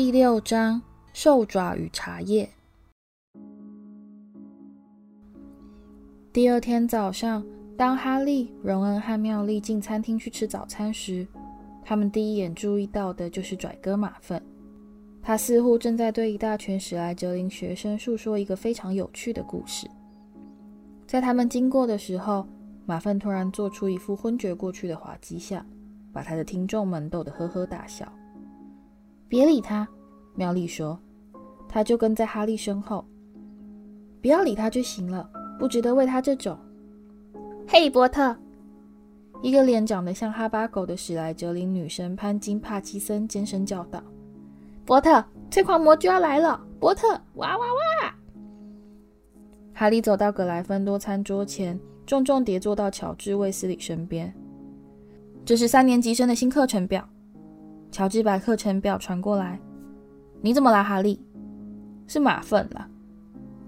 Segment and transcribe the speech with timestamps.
[0.00, 0.80] 第六章：
[1.12, 2.48] 兽爪与茶叶。
[6.32, 7.44] 第二天早上，
[7.76, 11.26] 当哈利、荣恩和妙丽进餐厅去吃早餐时，
[11.84, 14.40] 他们第一眼注意到的就是拽哥马粪。
[15.20, 19.90] 他似乎正在对一大群史莱哲林学生诉说一个非常有趣的故事。
[21.08, 22.46] 在他们经过的时候，
[22.86, 25.66] 马粪突然做出一副昏厥过去的滑稽相，
[26.12, 28.08] 把他的听众们逗得呵呵大笑。
[29.28, 29.86] 别理他，
[30.34, 30.98] 妙丽说。
[31.68, 33.04] 他就跟在哈利身后。
[34.22, 36.58] 不要理他就行了，不值得为他这种。
[37.68, 38.34] 嘿，波特！
[39.42, 44.02] 一个脸长得像哈巴狗的史莱哲林女生潘金·帕基森尖声叫道
[44.86, 46.60] ：“波特，催狂魔就要来了！
[46.80, 48.14] 波特，哇哇哇！”
[49.74, 54.34] 哈利走到格莱芬多餐桌前，重重叠坐到乔治·卫斯理身边。
[55.44, 57.08] 这是三年级生的新课程表。
[57.90, 59.58] 乔治把课程表传过来。
[60.40, 61.20] 你怎么啦，哈利？
[62.06, 62.88] 是马粪了。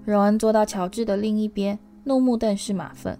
[0.04, 3.18] 荣恩坐到乔治的另一边，怒目瞪视马粪。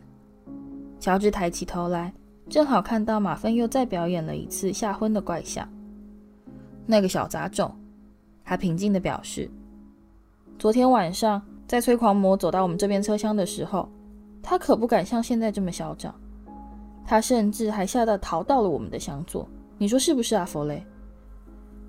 [0.99, 2.13] 乔治抬起头来，
[2.49, 5.69] 正好看到马粪又再表演了一次吓昏的怪相。
[6.87, 7.75] 那个小杂种，
[8.45, 9.51] 他平静地表示，
[10.59, 11.41] 昨天晚上。
[11.71, 13.89] 在催狂魔走到我们这边车厢的时候，
[14.43, 16.13] 他可不敢像现在这么嚣张。
[17.07, 19.49] 他甚至还吓得逃到了我们的厢座。
[19.81, 20.85] 你说是不是啊，弗雷？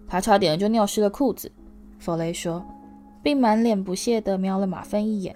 [0.08, 1.52] 他差点就尿湿了裤子。
[2.00, 2.66] 弗雷说，
[3.22, 5.36] 并满脸不屑地瞄了马芬一眼。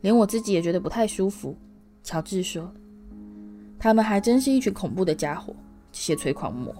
[0.00, 1.54] 连我自己也觉得不太舒服。
[2.02, 2.72] 乔治说，
[3.78, 5.54] 他们还真是一群恐怖的家伙，
[5.92, 6.74] 这些催狂魔。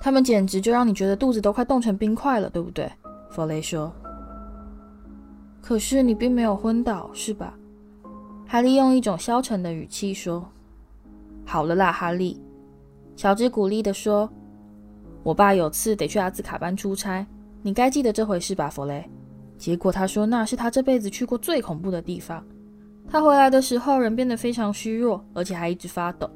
[0.00, 2.90] 他们简直就让你觉得肚子都快冻成冰块了，对不对？
[3.30, 3.92] 弗雷说。
[5.62, 7.54] 可是你并没有昏倒，是吧？
[8.48, 10.44] 哈利用一种消沉的语气说
[11.46, 12.36] ：“好了啦，哈利。”
[13.18, 14.30] 乔治鼓励地说
[15.24, 17.26] ：“我爸有次得去阿兹卡班出差，
[17.62, 19.04] 你该记得这回事吧，弗雷？
[19.56, 22.46] 结果他说那是他这辈子去过最恐怖的地方。
[23.08, 26.30] 他回来的时候人变得非常虚弱，而且还一直发抖。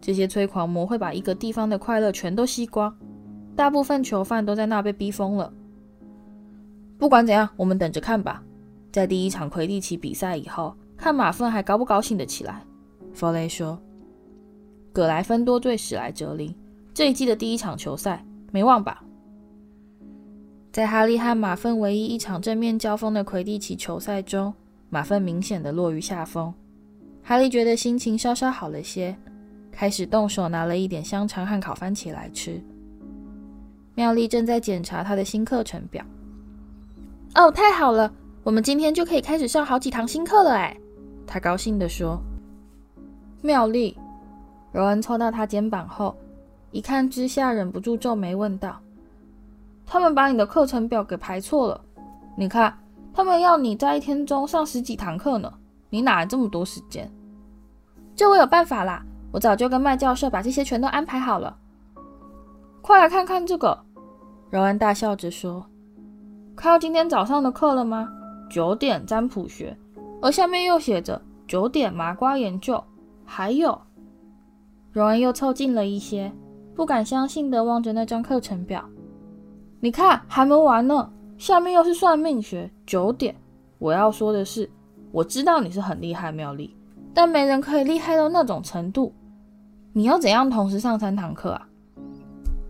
[0.00, 2.96] 这些催狂魔会把一个地方的快乐全都吸光，
[3.56, 5.52] 大部分囚犯都在那被逼疯了。
[6.96, 8.40] 不管怎样，我们等着看吧。”
[8.92, 12.62] 在第一场魁地奇比赛以后，看马粪还高不高兴得起来。
[13.12, 13.76] 弗雷说
[14.94, 16.54] ：“葛莱芬多对史莱哲林
[16.94, 19.02] 这一季的第一场球赛，没忘吧？”
[20.70, 24.54] 在哈利和马份唯一一场正面交锋的魁地奇球赛中，
[24.90, 26.54] 马份明显的落于下风。
[27.24, 29.16] 哈利觉得心情稍稍好了些，
[29.72, 32.62] 开始动手拿了一点香肠和烤番茄来吃。
[33.96, 36.04] 妙丽正在检查他的新课程表。
[37.34, 38.12] 哦，太好了！
[38.44, 40.76] 我们今天就可以开始上好几堂新课了，哎，
[41.26, 42.20] 他高兴地说。
[43.42, 43.96] 妙丽，
[44.74, 46.16] 柔恩凑到他肩膀后，
[46.72, 48.80] 一看之下忍不住皱眉问道
[49.86, 51.80] ：“他们把你的课程表给排错了？
[52.36, 52.76] 你看，
[53.12, 55.52] 他们要你在一天中上十几堂课呢，
[55.90, 57.08] 你哪来这么多时间？”
[58.16, 61.56] 这我有办法啦，我早就跟麦教授把这些全都安排好了。
[62.82, 63.78] 快来看看这个，
[64.50, 65.64] 柔恩大笑着说
[66.56, 68.08] ：“看到今天早上的课了吗？”
[68.50, 69.78] 九点占卜学，
[70.20, 72.82] 而下面又写着九点麻瓜研究。
[73.24, 73.80] 还有，
[74.94, 76.30] 荣恩又凑近了一些，
[76.72, 78.80] 不敢相信地望着那张课程表。
[79.80, 82.70] 你看，还没完呢，下面又是算命学。
[82.86, 83.34] 九点，
[83.80, 84.70] 我要说的是，
[85.10, 86.76] 我知道你是很厉害，妙丽，
[87.12, 89.12] 但没人可以厉害到那种程度。
[89.92, 91.66] 你要怎样同时上三堂课啊？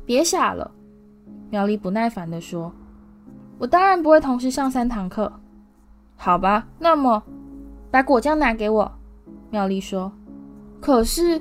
[0.07, 0.71] 别傻了，
[1.51, 2.73] 妙丽不耐烦地说。
[3.59, 5.31] 我当然不会同时上三堂课。
[6.17, 7.23] 好吧，那么
[7.91, 8.91] 把果酱拿给我。”
[9.53, 10.11] 妙丽说。
[10.81, 11.39] “可是，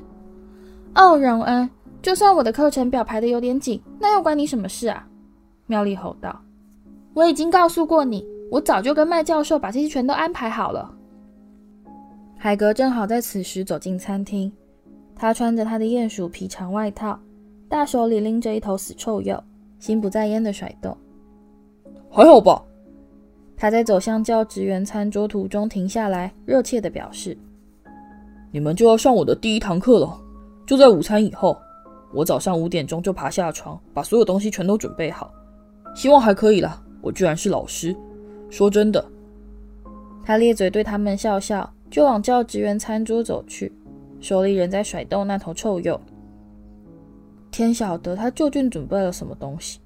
[0.95, 1.69] 哦，荣恩，
[2.01, 5.07] 就算我的课程表排的有点紧，那又关你什么事啊？”
[5.65, 6.39] 妙丽吼道。
[7.13, 10.93] “我已经告诉过你，我早就跟麦教授把这些全都安排好了。”
[12.37, 14.51] 海格正好在此时走进餐厅，
[15.15, 17.17] 他穿着他的鼹鼠皮长外套，
[17.69, 19.41] 大手里拎着一头死臭鼬，
[19.79, 20.95] 心不在焉的甩动。
[22.11, 22.61] “还好吧？”
[23.55, 27.37] 他在走向教职员餐桌途中停下来，热切的表示
[28.51, 30.19] ：“你们就要上我的第一堂课了，
[30.65, 31.57] 就在午餐以后。
[32.15, 35.33] 我早上五点钟就爬下床，把所有东西全都准备好，
[35.95, 36.79] 希望还可以啦。
[37.01, 37.95] 我居然是老师，
[38.51, 39.03] 说真的。”
[40.23, 43.73] 他咧嘴对他们笑笑，就往教职员餐桌走去，
[44.19, 45.99] 手里仍在甩动那头臭鼬。
[47.49, 49.79] 天晓得他究竟准备了什么东西，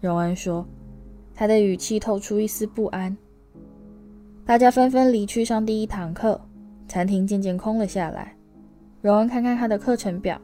[0.00, 0.64] 荣恩说。
[1.34, 3.16] 他的语气透出一丝不安。
[4.46, 6.40] 大家纷纷离去上第一堂课，
[6.86, 8.36] 餐厅渐渐空了下来。
[9.02, 10.40] 荣恩看看他的课程表，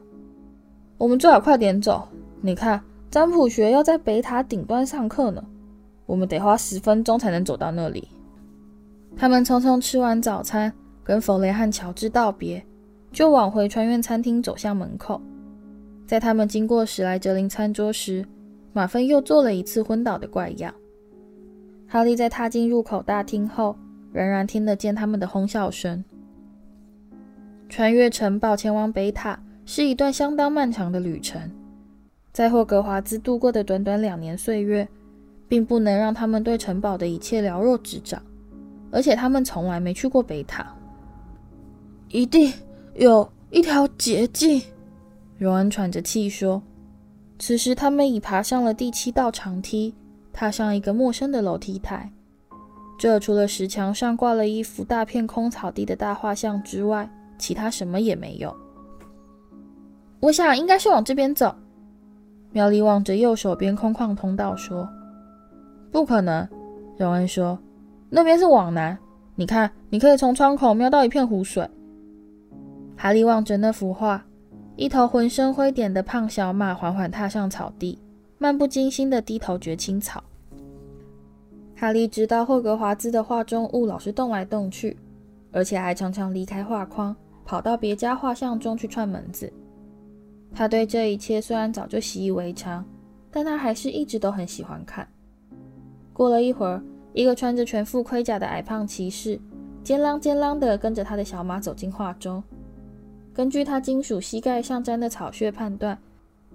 [0.97, 2.05] 我们最好快点走。
[2.41, 5.41] 你看，占卜学要在北塔顶端上课呢，
[6.05, 8.05] 我们得花十分钟才能走到那里。
[9.15, 10.71] 他们匆匆吃完早餐，
[11.05, 12.61] 跟弗雷和乔治道别，
[13.13, 15.21] 就往回穿越餐厅走向门口。
[16.05, 18.25] 在他们经过史莱哲林餐桌时，
[18.73, 20.73] 马芬又做了一次昏倒的怪样。
[21.87, 23.73] 哈利在踏进入口大厅后，
[24.11, 26.03] 仍然听得见他们的哄笑声。
[27.69, 31.39] 穿越城堡前往北塔是一段相当漫长的旅程，
[32.33, 34.87] 在霍格华兹度过的短短两年岁月，
[35.47, 38.19] 并不能让他们对城堡的一切了若指掌，
[38.91, 40.65] 而且他们从来没去过北塔。
[42.09, 42.51] 一定
[42.95, 44.59] 有一条捷径，
[45.37, 46.61] 荣恩喘着气说。
[47.37, 49.93] 此时，他们已爬上了第七道长梯，
[50.33, 52.11] 踏上一个陌生的楼梯台。
[52.97, 58.55] 这除了石墙上挂了一幅大片空草地的大画像之外，其他什么也没有。
[60.19, 61.55] 我想应该是往这边走。
[62.51, 64.87] 妙丽望着右手边空旷通道说
[65.91, 66.47] ：“不可能。”
[66.97, 67.57] 荣恩说
[68.09, 68.97] ：“那边是往南，
[69.35, 71.67] 你看，你可以从窗口瞄到一片湖水。”
[72.97, 74.21] 哈利望着那幅画，
[74.75, 77.97] 一头浑身灰点的胖小马缓缓踏上草地，
[78.37, 80.21] 漫不经心地低头嚼青草。
[81.75, 84.97] 哈利知道霍格华兹的画中物老是动来动去，
[85.53, 87.15] 而且还常常离开画框。
[87.49, 89.51] 跑到别家画像中去串门子。
[90.53, 92.85] 他对这一切虽然早就习以为常，
[93.31, 95.07] 但他还是一直都很喜欢看。
[96.13, 96.79] 过了一会儿，
[97.11, 99.41] 一个穿着全副盔甲的矮胖骑士，
[99.83, 102.43] 尖啷尖啷地跟着他的小马走进画中。
[103.33, 105.97] 根据他金属膝盖上沾的草屑判断，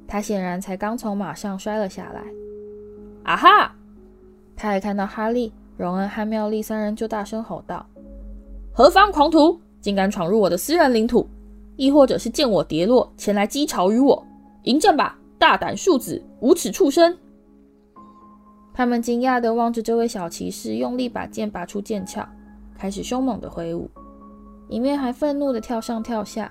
[0.07, 2.23] 他显然才刚从马上摔了下来。
[3.25, 3.75] 啊哈！
[4.55, 7.85] 他一看到哈利、荣恩和妙丽三人，就大声吼道
[8.73, 11.29] ：“何方狂徒！”竟敢闯入我的私人领土，
[11.77, 14.27] 亦或者是见我跌落前来讥嘲于我，
[14.63, 15.19] 迎战吧！
[15.39, 17.15] 大胆庶子，无耻畜生！
[18.73, 22.27] 他们惊讶地望着这位小骑士，用力把剑拔出剑鞘，
[22.79, 23.91] 开始凶猛地挥舞，
[24.71, 26.51] 一面还愤怒地跳上跳下。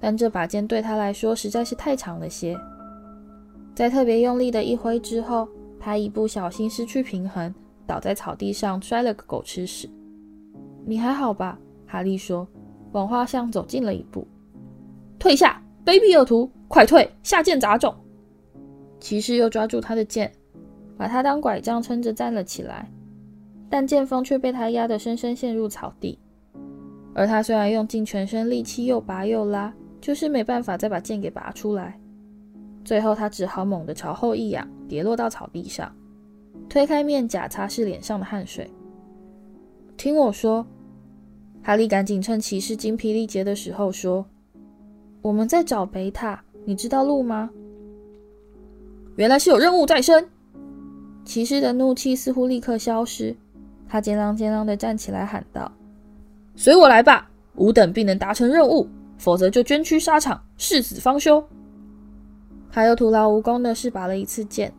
[0.00, 2.58] 但这把剑对他来说实在是太长了些，
[3.72, 5.46] 在特别用力的一挥之后，
[5.78, 7.54] 他一不小心失去平衡，
[7.86, 9.88] 倒在草地上，摔了个狗吃屎。
[10.84, 11.56] 你还好吧？
[11.92, 12.48] 哈利说
[12.92, 14.26] ：“往画像走近了一步，
[15.18, 17.06] 退下，卑鄙恶徒，快退！
[17.22, 17.94] 下剑杂种！”
[18.98, 20.32] 骑士又抓住他的剑，
[20.96, 22.90] 把他当拐杖撑着站了起来，
[23.68, 26.18] 但剑锋却被他压得深深陷入草地。
[27.12, 32.00] 而他虽然用尽全身力气又拔又拉，就是没办法再把剑给拔出来。
[32.86, 35.94] 最后，他只好猛地朝后一仰，跌落到草地上，
[36.70, 38.70] 推开面甲擦拭脸上的汗水。
[39.98, 40.66] 听我说。
[41.62, 44.26] 哈利赶紧趁骑士精疲力竭的时候说
[45.22, 47.48] ：“我们在找北塔，你知道路吗？”
[49.14, 50.28] 原来是有任务在身。
[51.24, 53.36] 骑士的怒气似乎立刻消失，
[53.88, 55.70] 他尖啷尖啷的站起来喊道
[56.56, 57.30] ：“随我来吧！
[57.54, 58.88] 吾等必能达成任务，
[59.18, 61.42] 否则就捐躯沙场，誓死方休。”
[62.72, 64.72] 他又徒劳无功的试拔了一次剑，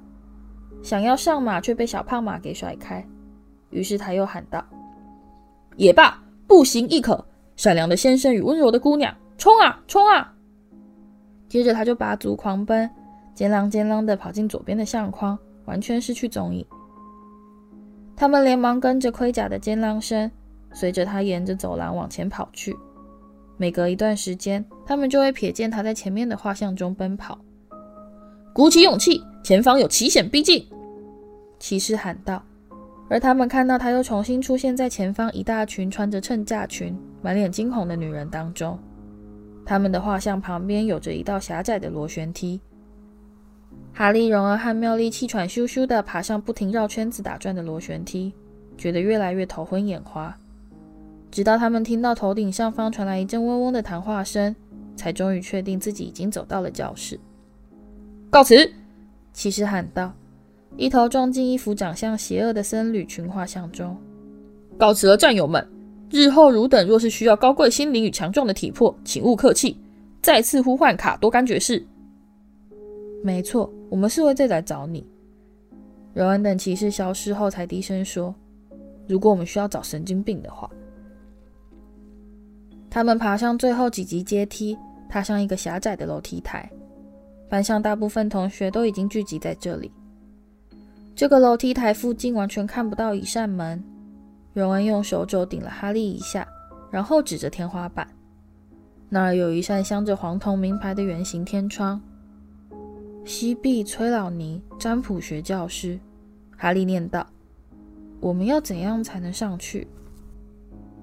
[0.82, 3.08] 想要上马却被小胖马给甩开，
[3.70, 4.66] 于是他又喊道
[5.78, 10.34] ：“也罢。”步行亦可，善良的先生与温柔的姑娘，冲啊冲啊！
[11.48, 12.90] 接着他就拔足狂奔，
[13.34, 16.66] 尖啷尖啷地跑进左边的相框，完全失去踪影。
[18.16, 20.30] 他们连忙跟着盔甲的尖浪声，
[20.74, 22.76] 随着他沿着走廊往前跑去。
[23.58, 27.40] 每隔一段时间，他们就会瞥见他在前面的画像中奔跑。
[28.54, 30.68] 鼓起勇气，前方有奇险逼近！
[31.60, 32.44] 骑士喊道。
[33.14, 38.76] 而他们看到他又重新出现在前方一大群穿着衬嫁裙、满脸惊恐的女人当中。
[39.64, 42.60] 他们的画像旁边有着一道狭窄的螺旋梯。
[43.94, 48.34] 哈利、荣儿和妙丽气喘吁吁地爬上不停绕圈子打转的螺旋梯，
[48.80, 50.36] 觉得越来越头昏眼花。
[51.30, 54.56] 直到他们听到头顶上方传来一阵嗡嗡的谈话声，
[54.96, 57.20] 才终于确定自己已经走到了教室。
[58.32, 58.74] 告辞！
[59.34, 60.12] 骑士喊道。
[60.76, 63.96] 一头撞进一幅长相邪恶的僧侣群画像中。
[64.78, 65.66] 告辞了，战友们！
[66.10, 69.78] 日后汝等若是需要高贵心灵与强壮的体魄，请勿客气。
[70.22, 71.86] 再次呼唤卡多甘爵士。
[73.24, 75.06] 没错，我们是会再来找你。
[76.14, 78.34] 柔恩等骑士消失后，才低声说
[79.08, 80.70] ：“如果我们需要找神经病的话。”
[82.90, 84.78] 他们爬上最后几级阶梯，
[85.10, 86.70] 踏上一个狭窄的楼梯台。
[87.50, 89.92] 班上大部分同学都已经聚集在这里。
[91.16, 93.84] 这个楼梯台附近完全看不到一扇门。
[94.54, 96.48] 荣恩用手肘顶了哈利一下，
[96.92, 98.08] 然后指着天花板，
[99.10, 102.02] 那儿有一扇镶着黄铜名牌的圆形天窗。
[103.26, 106.00] 西壁崔老尼占卜学教师。
[106.58, 107.26] 哈利念道
[108.20, 109.88] ：“我们要怎样才能上去？”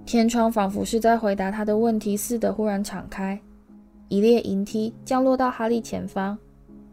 [0.06, 3.40] 天窗仿佛是在回答他的问题似的，忽然敞开，
[4.08, 6.38] 一列银梯降落到哈利前方，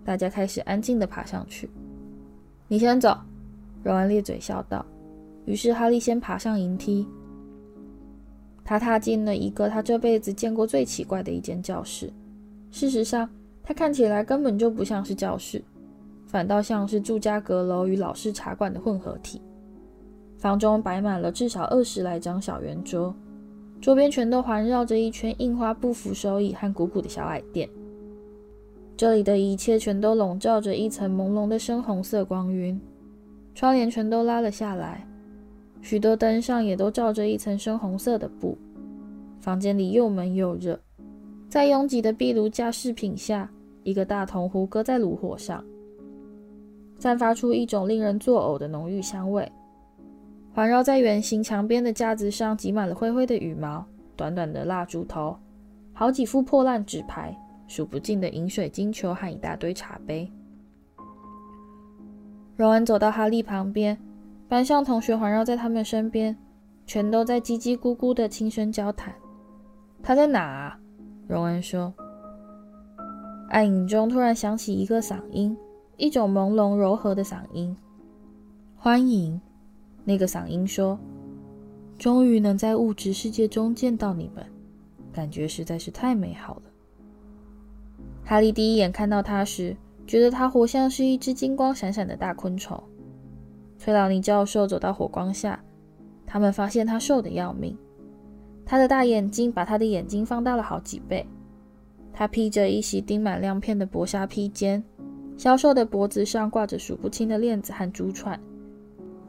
[0.03, 1.69] 大家开始安静地爬上去。
[2.67, 3.17] “你先走。”
[3.83, 4.85] 荣恩咧嘴笑道。
[5.45, 7.07] 于是哈利先爬上银梯，
[8.65, 12.11] 他踏进了一个他这辈子见过最奇怪的一间教室。
[12.69, 13.29] 事实上，
[13.63, 15.63] 它看起来根本就不像是教室，
[16.25, 19.41] 反倒像是住家阁楼与老式茶馆的混合体。
[20.37, 23.15] 房中摆满了至少二十来张小圆桌，
[23.79, 27.69] 桌边全都环绕着一圈印花布扶手椅和鼓鼓的小矮垫。
[28.97, 32.81] 这里的一切全都笼罩着一层朦胧的深红色光晕，
[33.53, 35.07] 窗帘全都拉了下来。
[35.83, 38.57] 许多灯上也都罩着一层深红色的布，
[39.39, 40.79] 房间里又闷又热。
[41.47, 43.47] 在拥挤的壁炉架饰品下，
[43.83, 45.63] 一个大铜壶搁在炉火上，
[46.97, 49.47] 散发出一种令人作呕的浓郁香味。
[50.55, 53.85] 环绕在圆形墙边的架子上挤满了灰灰的羽毛、
[54.15, 55.37] 短短的蜡烛头、
[55.93, 60.31] 好几副破烂纸牌、数不尽的饮水晶球和一大堆茶杯。
[62.55, 63.97] 荣恩走到哈利旁边。
[64.49, 66.33] 班上同学环绕在他们身边，
[66.85, 69.13] 全都在叽叽咕咕的轻声交谈。
[70.01, 70.79] 他在哪啊？
[71.27, 71.93] 荣恩说。
[73.49, 75.57] 暗影中突然响起一个嗓音，
[75.97, 77.75] 一种朦胧柔和的嗓音。
[78.77, 79.41] 欢迎，
[80.05, 80.97] 那个嗓音说。
[81.97, 84.45] 终于能在物质世界中见到你们，
[85.11, 86.66] 感觉实在是太美好了。
[88.29, 89.73] 哈利第一眼看到他时，
[90.05, 92.77] 觉得他活像是一只金光闪闪的大昆虫。
[93.77, 95.63] 崔老尼教授走到火光下，
[96.25, 97.77] 他们发现他瘦得要命。
[98.65, 101.25] 他的大眼睛把他的眼睛放大了好几倍。
[102.11, 104.83] 他披着一袭钉满亮片的薄纱披肩，
[105.37, 108.37] 消瘦的脖子上挂着数不清的链子和珠串，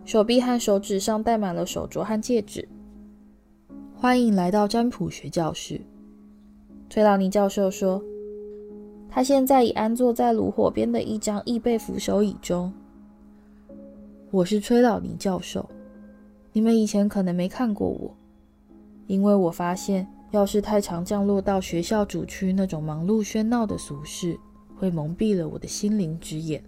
[0.04, 2.68] 手臂和手指上戴满了手镯和戒指。
[3.94, 5.80] 欢迎来到占卜学教室，
[6.90, 8.02] 崔老尼教授说。
[9.18, 12.72] 他现在已安坐在炉火边的一张易背扶手椅中。
[14.30, 15.68] 我是崔老尼教授，
[16.52, 18.14] 你们以前可能没看过我，
[19.08, 24.38] 因为我发现，要是太常降落到学校主区那种忙碌喧闹的俗世，
[24.76, 26.62] 会蒙蔽了我的心灵之眼。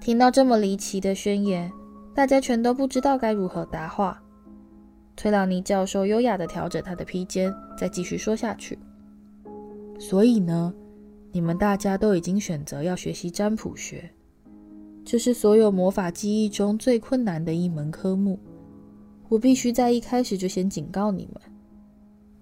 [0.00, 1.72] 听到这么离奇的宣言，
[2.14, 4.22] 大家全都不知道该如何答话。
[5.16, 8.78] 崔老尼教授优雅地调整他的披肩，再继续说下去。
[9.98, 10.72] 所以呢，
[11.34, 14.08] 你们大家都已经选择要学习占卜学。
[15.04, 18.38] 这是所有魔法技艺中最困难的一门科目。
[19.28, 21.42] 我必须在一开始就先警告你们：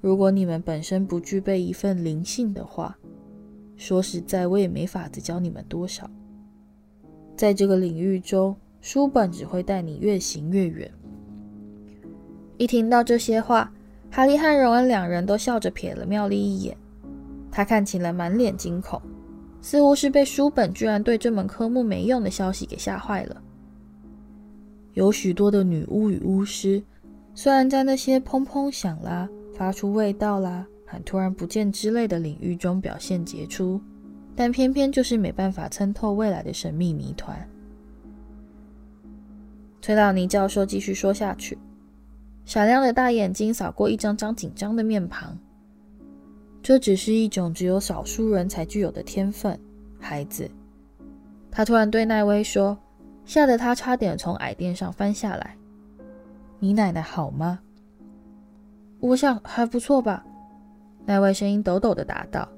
[0.03, 2.99] 如果你们本身不具备一份灵性的话，
[3.79, 6.11] 说实在，我也没法子教你们多少。
[7.35, 10.93] 在这个领域中，书本只会带你越行越远。
[12.59, 13.73] 一听到这些话，
[14.11, 16.77] 哈利和荣恩两人都笑着瞥了妙丽一眼，
[17.53, 19.01] 他看起来满脸惊恐。
[19.61, 23.41] 似乎是被书本居然对这门科目没用的消息给吓坏了。
[24.95, 26.83] 有许多的女巫与巫师，
[27.33, 33.81] 虽然在那些砰砰响啦、发出味道啦、和突然不见之类的领域中表现杰出，
[34.35, 37.49] 但偏偏就是没办法参透未来的神秘谜团。
[39.81, 41.57] 崔老尼教授继续说下去，
[42.45, 45.39] 闪亮的大眼睛扫过一张张紧张的面庞。
[46.63, 49.59] 这只是一种只有少数人才具有的天分，
[49.99, 50.49] 孩子。
[51.51, 52.79] 他突然对奈威说，
[53.25, 55.57] 吓得他差点从矮垫上翻下来。
[56.61, 57.59] 你奶奶好吗？
[59.01, 60.25] 我想还不错吧。
[61.05, 62.49] 奈威声音抖抖的答道。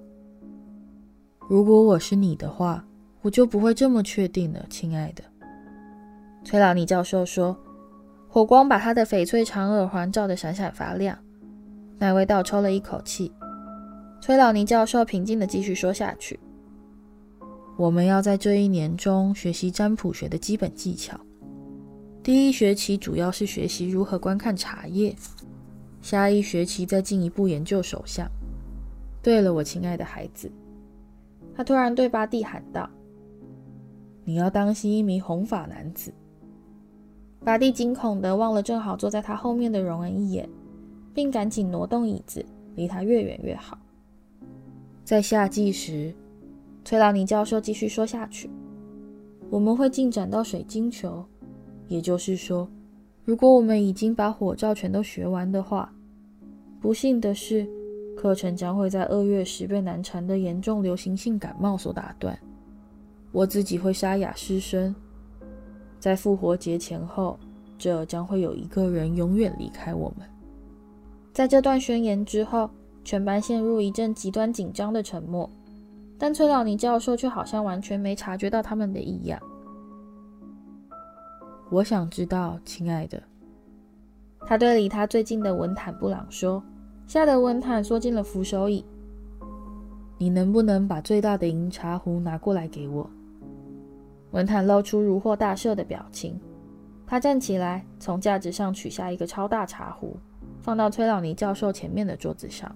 [1.49, 2.85] 如果我是你的话，
[3.23, 5.25] 我就不会这么确定了，亲爱的。
[6.45, 7.57] 崔老尼教授说，
[8.29, 11.19] 火光把他的翡翠长耳环照得闪闪发亮。
[11.99, 13.33] 奈威倒抽了一口气。
[14.25, 16.41] 崔老尼教授平静地继续说下去
[17.77, 21.21] ：“我们要在这一年中学习占卜学的基本技巧。
[22.23, 25.15] 第一学期主要是学习如何观看茶叶，
[26.01, 28.27] 下一学期再进一步研究手相。
[29.23, 30.51] 对了，我亲爱的孩子，
[31.55, 32.89] 他突然对巴蒂喊道
[34.25, 36.11] ：‘你要当心一名红发男子。’
[37.45, 40.49] 巴蒂惊恐地望了正好坐在他后面的荣恩一眼，
[41.13, 42.43] 并赶紧挪动椅子，
[42.75, 43.79] 离他越远越好。”
[45.05, 46.15] 在夏季时，
[46.83, 48.49] 崔老尼教授继续说下去
[49.51, 51.23] ：“我们会进展到水晶球，
[51.89, 52.67] 也就是说，
[53.23, 55.93] 如果我们已经把火罩全都学完的话，
[56.81, 57.69] 不幸的是，
[58.17, 62.39] 课程将会在二月时被难缠的严重流行性感冒所打断。
[63.31, 64.95] 我自己会沙哑失声。
[66.01, 67.39] 在复活节前后，
[67.77, 70.27] 这将会有一个人永远离开我们。
[71.31, 72.71] 在这段宣言之后，
[73.05, 75.49] 全班陷入一阵极端紧张的沉默，
[76.19, 79.39] 但崔老尼教授却好像完全没察觉到他们的异样。
[81.71, 83.23] 我想知道，亲爱的，
[84.47, 86.63] 他对离他最近的文坦布朗说，
[87.07, 88.85] 吓得文坦缩进了扶手椅。
[90.17, 93.09] 你能不能把最大的银茶壶拿过来给我？
[94.31, 96.41] 文坦露出如获大赦的表情。
[97.07, 100.17] 他站起来，从架子上取下一个超大茶壶，
[100.63, 102.75] 放到崔老尼教授前面的桌子上。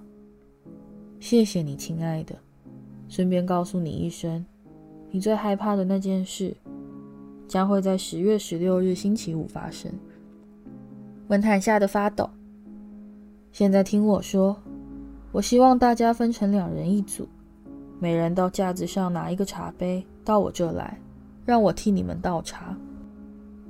[1.21, 2.35] 谢谢你，亲爱的。
[3.09, 4.45] 顺便告诉你一声，
[5.11, 6.55] 你最害怕的那件事，
[7.47, 9.91] 将会在十月十六日星期五发生。
[11.29, 12.29] 文坦吓得发抖。
[13.51, 14.57] 现在听我说，
[15.33, 17.27] 我希望大家分成两人一组，
[17.99, 20.99] 每人到架子上拿一个茶杯到我这来，
[21.45, 22.77] 让我替你们倒茶。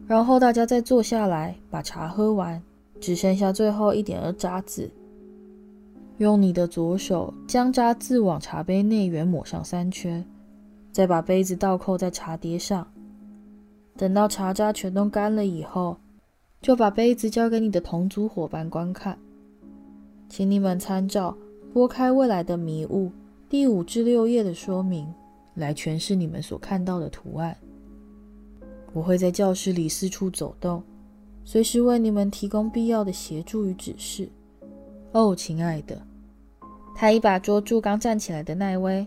[0.07, 2.61] 然后大家再坐下来，把茶喝完，
[3.01, 4.91] 只剩下最后一点儿渣子。
[6.19, 10.25] 用你的左手将渣子往茶杯内缘抹上三圈，
[10.93, 12.87] 再把杯子倒扣在茶碟上。
[13.97, 15.97] 等到茶渣全都干了以后，
[16.61, 19.17] 就把杯子交给你的同组伙伴观看。
[20.29, 21.37] 请你们参照
[21.73, 23.07] 《拨开未来的迷雾》
[23.49, 25.07] 第五至六页的说明
[25.55, 27.57] 来诠释你们所看到的图案。
[28.93, 30.83] 我会在教室里四处走动，
[31.45, 34.29] 随时为你们提供必要的协助与指示。
[35.13, 36.01] 哦，亲爱的，
[37.01, 39.07] 他一把捉住刚站起来的奈威。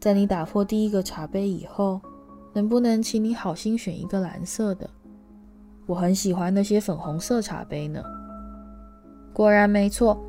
[0.00, 2.00] 在你打破第一个茶杯以后。
[2.52, 4.90] 能不能请你好心选一个蓝色的？
[5.86, 8.02] 我很喜欢那些粉红色茶杯呢。
[9.32, 10.20] 果然没错，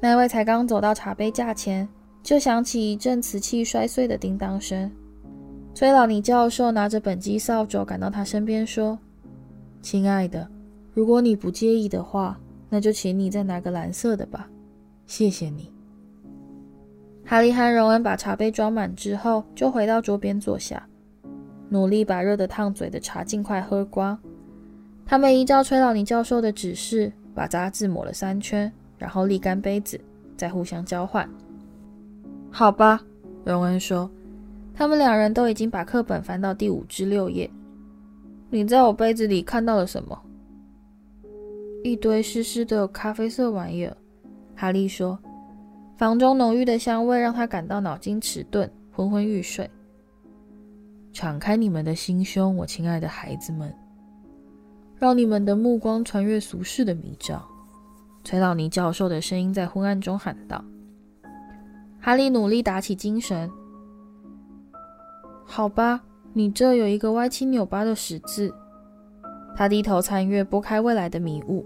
[0.00, 1.88] 那位才刚走到茶杯架前，
[2.24, 4.90] 就响起一阵瓷器摔碎的叮当声。
[5.72, 8.98] 崔老尼教授拿着本机扫帚赶到他身边，说
[9.80, 10.48] ：“亲爱的，
[10.92, 12.36] 如果你不介意的话，
[12.68, 14.50] 那就请你再拿个蓝色的吧。
[15.10, 15.72] 谢谢你。”
[17.26, 20.86] 哈利和荣恩把茶杯装满之后，就回到桌边坐下。
[21.68, 24.16] 努力把热得烫嘴的茶尽快喝光。
[25.04, 30.00] 他们依照崔老尼教授的指示，把杂志抹了三圈，然后沥干杯子，
[30.36, 31.28] 再互相交换。
[32.48, 33.00] 好吧，
[33.44, 34.08] 荣恩说，
[34.74, 37.50] 他们两人都已经把课本翻到第五至六页。
[38.48, 40.20] 你在我杯子里看到了什么？
[41.82, 43.96] 一堆湿湿的咖啡色玩意儿。
[44.60, 45.18] 哈利说，
[45.96, 49.70] 房中浓郁的香味让他感到脑筋迟钝，昏昏欲睡。
[51.14, 53.74] 敞开你们的心胸，我亲爱的孩子们，
[54.98, 57.42] 让你们的目光穿越俗世的迷障。
[58.22, 60.62] 崔老尼教授的声音在昏暗中喊道。
[61.98, 63.50] 哈利努力打起精神。
[65.46, 66.02] 好吧，
[66.34, 68.54] 你这有一个歪七扭八的十字。
[69.56, 71.64] 他低头参阅拨开未来的迷雾。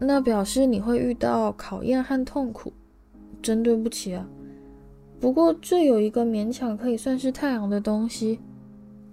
[0.00, 2.72] 那表示你会遇到考验和痛苦。
[3.40, 4.26] 真对不起啊。
[5.20, 8.40] 不过，这有一个勉强可以算是太阳的东西，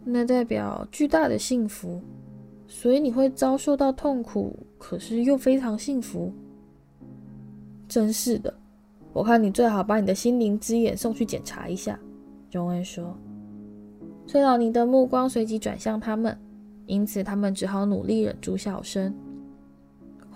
[0.03, 2.01] 那代表巨大的幸福，
[2.67, 6.31] 所以你会遭受到痛苦，可是又非常幸福。
[7.87, 8.53] 真是的，
[9.13, 11.99] 我看你最好把你的心灵之眼送去检查一下。”
[12.51, 13.15] 荣恩说。
[14.25, 16.37] 崔老尼的目光随即转向他们，
[16.85, 19.13] 因此他们只好努力忍住笑声。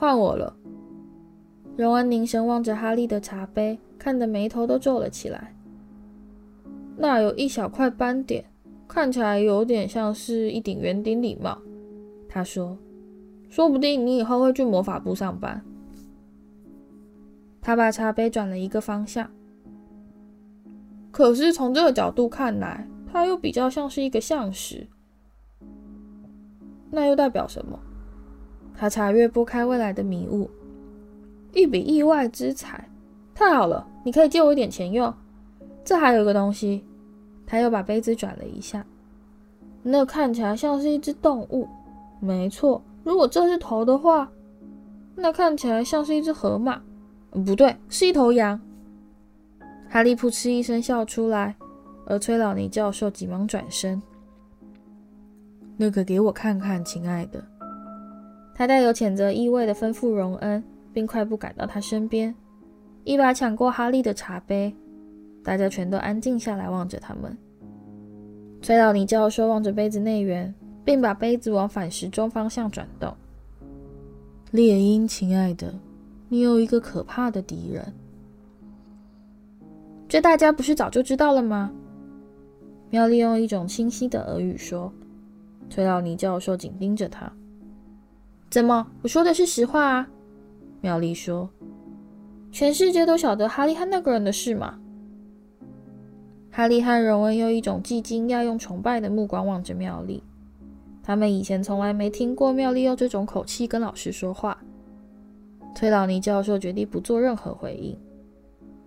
[0.02, 0.52] 换我了。
[1.78, 5.56] 荣恩凝神望着哈利的茶杯，看得眉头都皱了起来。
[6.98, 8.44] 那有一小块斑点，
[8.88, 11.56] 看起来有点像是一顶圆顶礼帽。
[12.28, 12.76] 他说
[13.48, 15.64] ：“说不定你以后会去魔法部上班。”
[17.62, 19.30] 他把茶杯转了一个方向。
[21.12, 24.88] 可是从这个角度看来，它又比较像是一个橡实。
[26.90, 27.80] 那又代表什么？
[28.82, 30.50] 他查阅拨开未来的迷雾。
[31.54, 32.90] 一笔意外之财，
[33.32, 33.88] 太好了！
[34.04, 35.14] 你可以借我一点钱用。
[35.86, 36.84] 这还有一个东西。
[37.46, 38.84] 他又把杯子转了一下，
[39.84, 41.68] 那看起来像是一只动物。
[42.20, 44.28] 没错，如果这是头的话，
[45.16, 46.82] 那看起来像是一只河马。
[47.30, 48.60] 不对，是一头羊。
[49.90, 51.56] 哈利扑哧一声笑出来，
[52.08, 54.02] 而崔老尼教授急忙转身。
[55.78, 57.51] 那个给我看看，亲爱的。
[58.62, 62.32] 他带有谴责意味的吩咐荣恩，并快步赶到他身边，
[63.06, 64.72] 一把抢过哈利的茶杯。
[65.44, 67.36] 大家全都安静下来，望着他们。
[68.62, 70.54] 崔老尼教授望着杯子内缘，
[70.86, 73.12] 并把杯子往反时钟方向转动。
[74.52, 75.74] 猎鹰，亲爱的，
[76.30, 77.84] 你有一个可怕的敌人。
[80.08, 81.72] 这大家不是早就知道了吗？
[82.92, 84.94] 妙丽用一种清晰的俄语说。
[85.68, 87.34] 崔老尼教授紧盯着他。
[88.52, 88.86] 怎么？
[89.02, 90.10] 我说的是实话啊！
[90.82, 91.50] 妙丽说。
[92.52, 94.78] 全世界都晓得哈利和那个人的事吗？
[96.52, 100.22] 哈利和荣恩用一种既惊讶又崇拜的目光望着妙丽。
[101.02, 104.62] 他们以前从来没听过妙丽用这种口气跟老师说话。
[105.74, 107.98] 崔老尼教授决定不做任何回应。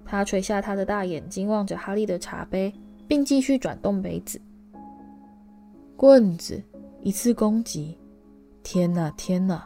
[0.05, 2.71] 他垂下他的大眼睛，望着哈利的茶杯，
[3.09, 4.39] 并继续转动杯子。
[5.97, 6.63] 棍子，
[7.01, 7.97] 一次攻击。
[8.65, 9.65] 天哪，天哪，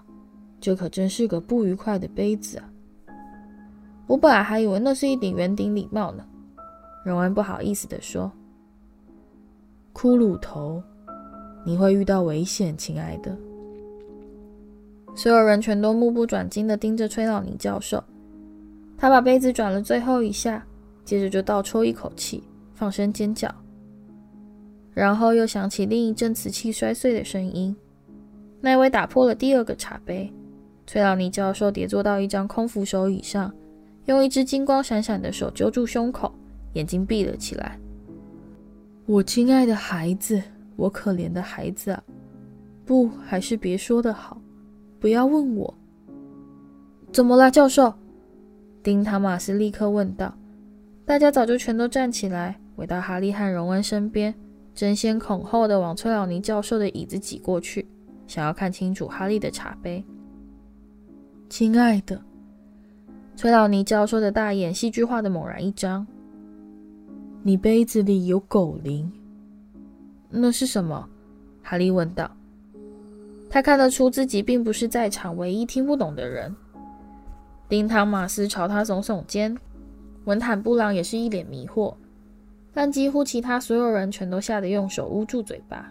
[0.61, 2.69] 这可真是个不愉快的杯子啊！
[4.09, 6.27] 我本来还以为那是一顶圆顶礼帽呢。
[7.05, 8.31] 荣恩不好意思地说
[9.95, 10.83] ：“骷髅头，
[11.65, 13.35] 你会遇到危险，亲爱的。”
[15.15, 18.03] 所有人全都目不转睛地盯着崔老尼教授。
[18.99, 20.67] 他把杯子转了最后一下，
[21.05, 22.43] 接着就倒抽一口气，
[22.75, 23.49] 放声尖叫。
[24.93, 27.75] 然后又响起另一阵瓷器摔碎的声音。
[28.61, 30.33] 奈威打破了第二个茶杯。
[30.87, 33.53] 崔老尼教授跌坐到一张空扶手椅上，
[34.07, 36.33] 用一只金光闪闪的手揪住胸口，
[36.73, 37.79] 眼睛闭了起来。
[39.07, 40.43] 我亲爱的孩子，
[40.77, 42.03] 我可怜的孩子啊！
[42.85, 44.41] 不，还是别说的好。
[44.99, 45.73] 不要问我。
[47.13, 47.93] 怎么了，教授？
[48.83, 50.35] 丁·塔马斯立刻问道。
[51.05, 54.35] 大家早就全都站起来，围到哈利和荣恩身边，
[54.75, 57.87] 争先恐后的往崔老尼教授的椅子挤过去，
[58.29, 60.05] 想要看清楚哈利的茶杯。
[61.49, 62.23] 亲爱的，
[63.35, 66.07] 崔老尼教授的大眼戏剧化的猛然一张。
[67.43, 69.11] 你杯子里有狗灵。
[70.29, 71.09] 那是什么？
[71.63, 72.31] 哈利问道。
[73.49, 76.55] 他看得出自己并不是在场唯一听不懂的人。
[77.67, 79.57] 丁·汤马斯朝他耸耸肩，
[80.27, 81.95] 文坦布朗也是一脸迷惑。
[82.75, 85.91] 但几乎其他所有人全都吓得用手捂住嘴巴。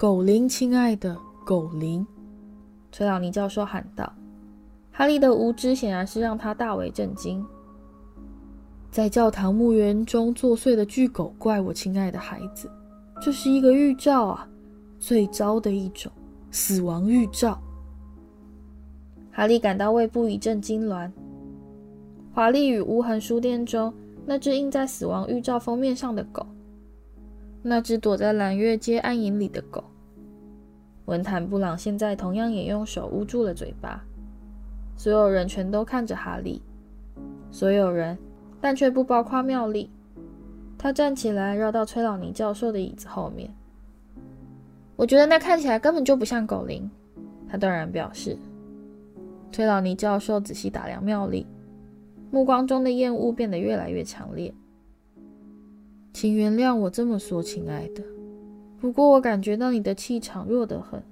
[0.00, 2.06] 狗灵，亲爱的，狗灵！
[2.90, 4.10] 崔老尼教授喊道。
[4.90, 7.44] 哈利的无知显然是让他大为震惊。
[8.90, 12.70] 在教堂墓园中作祟的巨狗怪，我亲爱的孩子，
[13.20, 14.48] 这是一个预兆啊，
[14.98, 16.10] 最糟的一种
[16.50, 17.60] 死亡预兆。
[19.30, 21.10] 哈利感到胃部一阵痉挛。
[22.32, 23.92] 华丽与无痕书店中。
[24.24, 26.46] 那只印在死亡预兆封面上的狗，
[27.60, 29.84] 那只躲在蓝月街暗影里的狗。
[31.10, 34.00] 文坦布朗现在同样也用手捂住了嘴巴。
[34.96, 36.62] 所有人全都看着哈利，
[37.50, 38.16] 所有人，
[38.60, 39.90] 但却不包括妙丽。
[40.78, 43.52] 他站起来，绕到崔老尼教授的椅子后面。
[44.94, 46.88] 我觉得那看起来根本就不像狗灵，
[47.48, 48.38] 他断然表示。
[49.50, 51.44] 崔老尼教授仔细打量妙丽。
[52.30, 54.54] 目光中的厌恶变得越来越强烈。
[56.12, 58.19] 请原谅我这么说，亲爱的。
[58.80, 61.02] 不过我感觉到你的气场弱得很，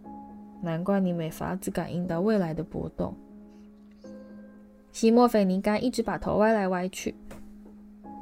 [0.63, 3.15] 难怪你没法子感应到未来的波动。
[4.91, 7.15] 西莫菲尼甘一直把头歪来歪去。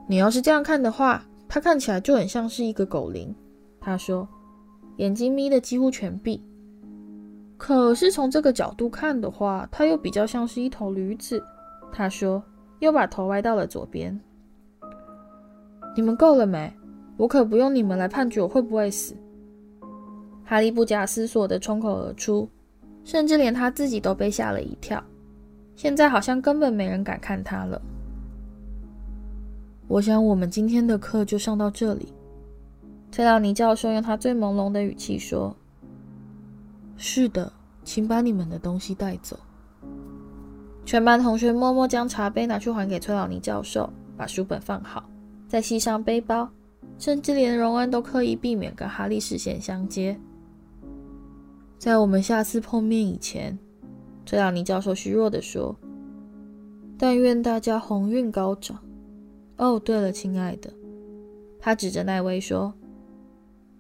[0.09, 3.35] 你要是这样看的话，他看起来就很像是一个狗灵。
[3.81, 4.29] 他说，
[4.97, 6.43] 眼睛眯得几乎全闭。
[7.57, 11.43] 可是从这个角度看的话，他又比较像是一头驴子。
[11.93, 12.43] 他说。
[12.81, 14.21] 又把头歪到了左边。
[15.97, 16.71] 你们够了没？
[17.17, 19.17] 我可不用你们来判决我会不会死。
[20.49, 22.49] 哈利不假思索地冲口而出，
[23.05, 25.03] 甚至连他自己都被吓了一跳。
[25.75, 27.83] 现在好像根本没人敢看他了。
[29.89, 32.13] 我想我们今天的课就上到这里。
[33.11, 35.55] 崔老尼教授用他最朦胧的语气说
[36.97, 37.53] ：“是的，
[37.85, 39.39] 请把你们的东西带走。”
[40.87, 45.09] 全班同学默默将茶杯拿去还给崔老尼教授，把书本放好，
[45.49, 46.49] 再系上背包，
[46.99, 50.19] 甚至连荣恩都刻意避免跟哈利视线相接。
[51.79, 53.59] 在我们下次碰面以前，
[54.25, 55.77] 崔老尼教授虚弱地说
[56.99, 58.79] ：“但愿大家鸿运高涨。”
[59.59, 60.73] 哦，对了，亲爱的，
[61.61, 62.75] 他指着奈威说：“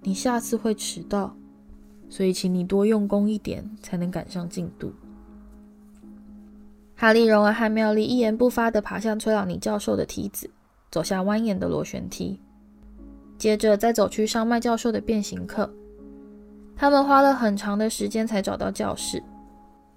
[0.02, 1.36] 你下次会迟到，
[2.08, 4.92] 所以请你多用功一点，才能赶上进度。”
[6.96, 10.48] 哈利、荣恩和妙丽一言不发地爬向崔老尼教授的梯子，
[10.90, 12.40] 走下蜿蜒的螺旋梯，
[13.36, 15.70] 接着再走去上麦教授的变形课。
[16.76, 19.22] 他们花了很长的时间才找到教室，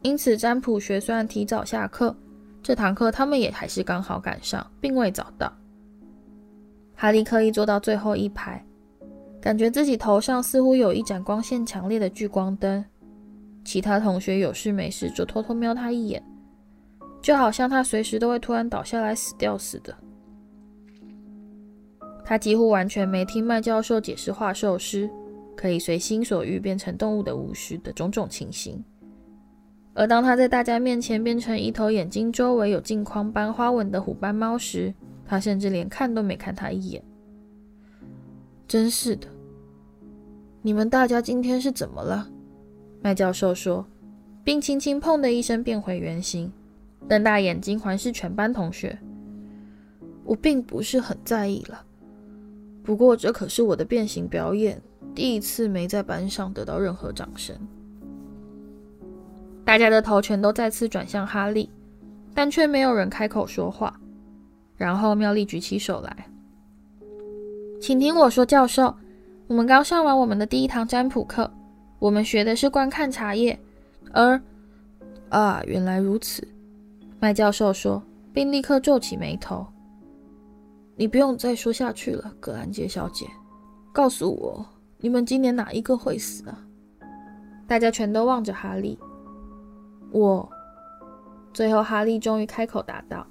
[0.01, 2.15] 因此占卜学虽然提早下课，
[2.63, 5.51] 这堂课他们也还是刚好赶上，并未早到。
[6.95, 8.65] 哈利刻意坐到最后一排，
[9.41, 12.83] 感觉自己头上似乎有一盏光线强烈的聚光灯。
[13.65, 16.23] 其他同学有事没事就偷偷瞄他一眼。
[17.21, 19.93] 就好像他随时都会突然倒下来死掉似的。
[22.23, 25.09] 他几乎完全没听麦教授解释画兽师
[25.59, 28.81] 可以随心所欲变成动物的巫师的种种情形。
[29.93, 34.93] 而当他在大家面前变成一头眼睛周围有镜框般花纹的虎斑猫时，
[35.25, 37.03] 他甚至连看都没看他一眼。
[38.65, 39.27] 真是的，
[40.61, 42.29] 你们大家今天是怎么了？
[43.01, 43.85] 麦教授说，
[44.41, 46.49] 并轻轻砰的一声变回原形，
[47.09, 48.97] 瞪大眼睛环视全班同学。
[50.23, 51.83] 我并不是很在意了，
[52.81, 54.81] 不过这可是我的变形表演，
[55.13, 57.55] 第一次没在班上得到任何掌声。
[59.65, 61.69] 大家的头全都再次转向哈利，
[62.33, 63.99] 但却没有人开口说话。
[64.75, 66.27] 然后妙丽举起手来，
[67.81, 68.95] 请听我说，教授，
[69.47, 71.51] 我们刚上完我们的第一堂占卜课，
[71.99, 73.59] 我们学的是观看茶叶，
[74.13, 74.41] 而……
[75.27, 76.47] 啊，原来如此，
[77.19, 78.01] 麦教授说，
[78.33, 79.67] 并立刻皱起眉头。
[80.95, 83.27] 你不用再说下去了，葛兰杰小姐，
[83.91, 84.65] 告诉我，
[85.01, 86.59] 你们今年哪一个会死啊？
[87.65, 88.99] 大家全都望着哈利。
[90.11, 90.49] 我，
[91.53, 93.25] 最后哈利终于开口答道：“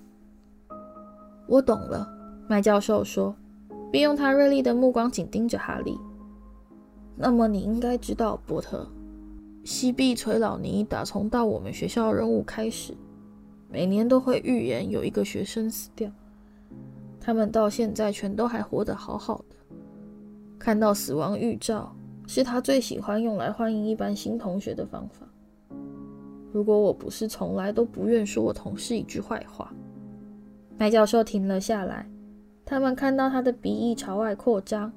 [1.47, 2.09] 我懂了。”
[2.49, 3.37] 麦教授说，
[3.93, 5.99] 并用他锐利的目光紧盯着哈利。
[7.15, 8.89] “那么你应该知道，波特，
[9.63, 12.97] 西碧崔老尼打从到我们学校任务开始，
[13.69, 16.11] 每年都会预言有一个学生死掉。
[17.21, 19.45] 他们到现在全都还活得好好。
[20.59, 21.95] 看到死亡预兆，
[22.27, 25.27] 是他最喜欢用来欢迎一班新同学的方法。”
[26.53, 29.73] 如果我不是从来都不愿说我同事一句坏话，
[30.79, 32.09] 麦教授停了下来。
[32.65, 34.93] 他们看到他的鼻翼朝外扩张，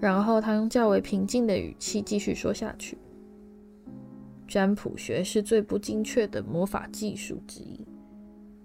[0.00, 2.98] 然后他用较为平静的语气继续说下去
[4.46, 7.80] ：“占卜学是最不精确的魔法技术之一。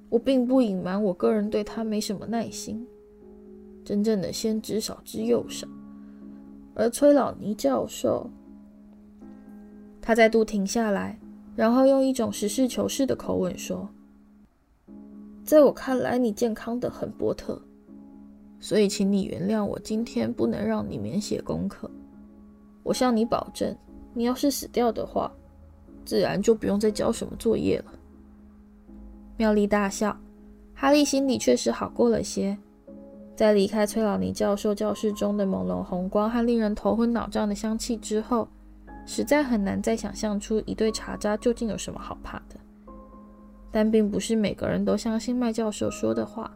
[0.10, 2.86] 我并不隐瞒，我个人对他没什么耐心。
[3.86, 5.65] 真正的先知少之又少，
[6.73, 8.29] 而崔老尼教授……”
[10.01, 11.19] 他再度停下来。
[11.55, 13.89] 然后用一种实事求是的口吻说
[15.43, 17.62] ：“在我看来，你健康得很，波特，
[18.62, 21.91] 所以请你原谅我今天不能让你免写功课。
[22.82, 23.75] 我向你保证，
[24.13, 25.29] 你要是死掉的话，
[26.05, 27.91] 自然就不用再交什么作业了。”
[29.36, 30.17] 妙丽大笑，
[30.73, 32.58] 哈利心里确实好过了些。
[33.39, 38.45] 在离开崔老尼教授教室中的朦胧红光和令人头昏脑胀的香气之后，
[39.06, 42.58] 实在很难再想象出一对茶渣究竟有什么好怕的，
[43.71, 46.52] 但并不是每个人都相信麦教授说的话。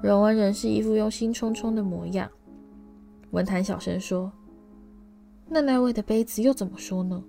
[0.00, 2.30] 荣恩仍是一副忧心忡忡的模样。
[3.32, 4.30] 文坛小声说
[5.50, 7.20] ：“那那位的杯子又怎么说呢？”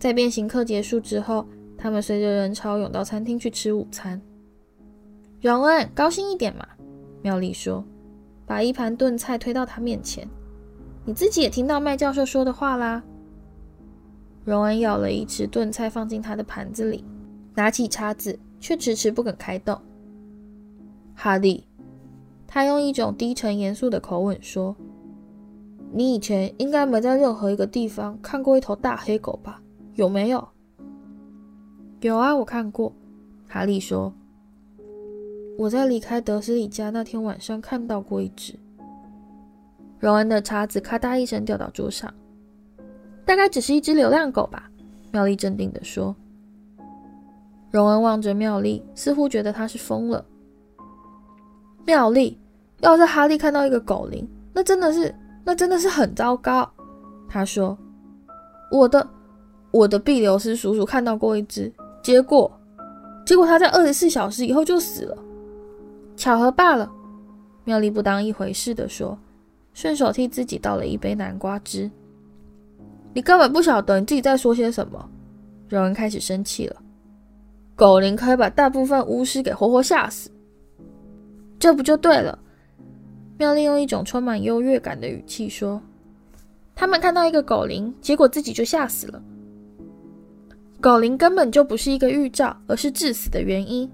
[0.00, 1.46] 在变形课结束之后，
[1.78, 4.20] 他们随着人潮涌到餐厅去吃午餐。
[5.40, 6.66] 荣恩，高兴一点嘛，
[7.22, 7.84] 妙丽说，
[8.46, 10.26] 把一盘炖菜推到他面前。
[11.04, 13.02] 你自己也听到麦教授说的话啦。
[14.44, 17.04] 荣恩舀了一匙炖菜放进他的盘子里，
[17.54, 19.78] 拿起叉子，却迟迟不肯开动。
[21.14, 21.66] 哈利，
[22.46, 24.74] 他用一种低沉严肃的口吻说
[25.92, 29.60] ：“你以前应该没在任何一个地方看过一头大黑狗吧？
[29.94, 30.48] 有没有
[32.00, 32.92] ？”“有啊，我看过。”
[33.46, 34.12] 哈利说
[35.60, 38.54] ：“我在离开德斯里家那天晚上看到过一只。”
[40.00, 42.10] 荣恩的叉子咔嗒一声掉到桌上，
[43.26, 44.70] 大概只是一只流浪狗吧。
[45.12, 46.16] 妙丽镇定地说。
[47.70, 50.24] 荣恩望着妙丽，似乎觉得她是疯了。
[51.84, 52.38] 妙丽，
[52.78, 56.68] 要是哈利看到一个狗灵，那真的是，那真的是很糟糕。
[57.28, 57.76] 他说
[58.72, 59.06] ：“我的，
[59.72, 61.70] 我的毕留斯叔叔看到过一只，
[62.02, 62.50] 结果，
[63.26, 65.18] 结果他在二十四小时以后就死了，
[66.20, 66.88] 巧合罢了。”
[67.64, 69.18] 妙丽不当一回事地说。
[69.72, 71.88] 顺手替自己倒了一杯南瓜汁。
[73.14, 75.08] 你根本不晓得你自己在说些什么。
[75.68, 76.76] 荣恩开始生气了。
[77.76, 80.28] 狗灵可以把大部分巫师给活活吓死，
[81.58, 82.36] 这不就对了？
[83.38, 85.80] 妙丽用一种充满优越感的语气说
[86.74, 89.22] ：“他们看到一个狗灵，结果自己就吓死了。
[90.80, 93.88] 狗灵根本就不是一个预兆，而是致死的原因。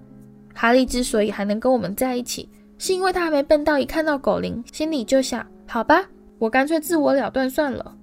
[0.58, 7.94] 哈利之所以还能跟我们在一起，是因为他还没笨到一看到狗灵，心里就想。”好吧，我干脆自我了断算了。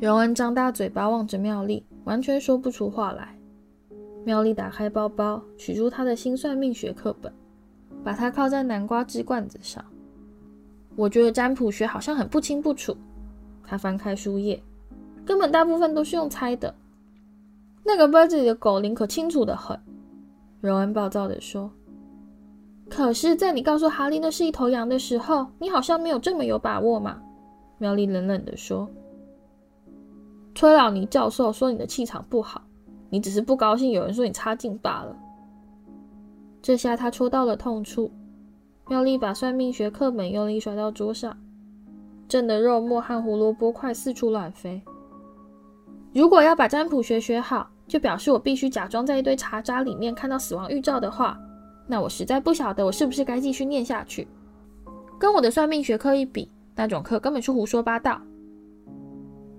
[0.00, 3.38] 荣恩张大嘴巴望着妙丽，完全说不出话来。
[4.24, 7.32] 妙丽打开包包，取出她的心算命学课本，
[8.02, 9.84] 把它靠在南瓜汁罐子上。
[10.96, 12.96] 我觉得占卜学好像很不清不楚。
[13.64, 14.60] 她翻开书页，
[15.24, 16.74] 根本大部分都是用猜的。
[17.84, 19.78] 那个杯子里的狗灵可清楚得很。
[20.62, 21.68] 荣恩暴躁地说
[22.88, 27.20] ：“可是，在你告诉哈利那是一头羊的时候，你好像没有这么有把握嘛？
[27.78, 28.88] 妙丽冷冷地说。
[30.54, 32.62] 崔老尼教授说你的气场不好，
[33.10, 35.16] 你只是不高兴有人说你差劲罢了。
[36.62, 38.08] 这下他戳到了痛处。
[38.88, 41.36] 妙丽把算命学课本用力摔到桌上，
[42.28, 44.80] 震得肉末和胡萝卜块四处乱飞。
[46.12, 51.38] 如果要把占卜学学好，就表示我必须假装在一堆茶渣里面看到死亡预兆的话，
[51.86, 54.26] 那我实在不晓得我是不是该继续念下去。
[55.18, 58.20] 跟我的算命学课一比，那种课根本是胡说八道。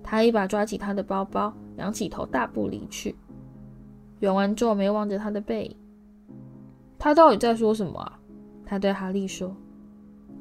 [0.02, 3.14] 他一把抓起他的包包，仰起头大步离去。
[4.20, 5.76] 荣恩皱眉望着他的背影，
[6.98, 8.18] 他到底在说什么啊？
[8.66, 9.54] 他对哈利说：“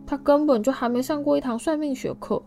[0.07, 2.41] 他根本就还没上过一堂算命学课。”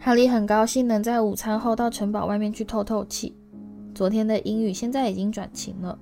[0.00, 3.34] 哈利很高兴能在午餐后到城堡外面去透透气。
[3.98, 5.98] 昨天的阴雨现在已经转晴了。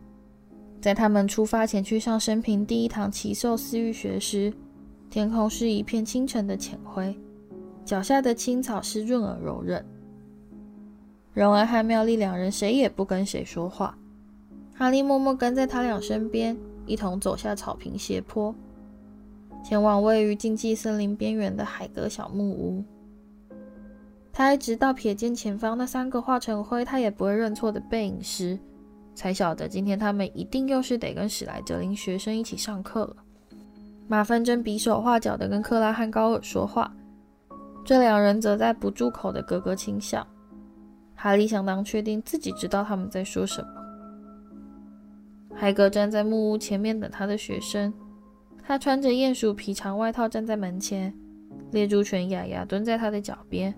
[0.82, 4.52] 在他们出发前去上生平第一堂奇兽私域学时，
[5.08, 7.18] 天空是一片清晨的浅灰，
[7.86, 9.82] 脚下的青草湿润而柔韧。
[11.32, 13.96] 荣儿和妙丽两人谁也不跟谁说话。
[14.74, 16.54] 哈利默默跟在他俩身边，
[16.84, 18.54] 一同走下草坪斜坡，
[19.64, 22.84] 前往位于禁忌森林边缘的海格小木屋。
[24.38, 28.58] 他一直到瞥见前方那三个化成灰他也不会认错的背影时，
[29.14, 33.16] 才晓得今天他们一定又是得跟史莱哲林学生一起上课了。
[34.06, 36.94] 马芬正比手画脚地跟克拉汉高尔说话，
[37.82, 40.26] 这两人则在不住口地咯咯轻笑。
[41.14, 43.68] 哈利相当确定自己知道他们在说什么。
[45.54, 47.90] 海格站在木屋前面等他的学生，
[48.62, 51.10] 他穿着鼹鼠皮长外套站在门前，
[51.72, 53.74] 猎猪犬雅雅蹲在他的脚边，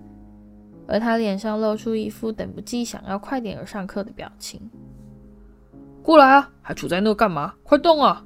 [0.89, 4.59] 而他脸上露出一副等不及想要快点儿上课的表情。
[6.03, 7.55] 过来啊，还杵在那干嘛？
[7.63, 8.25] 快动啊！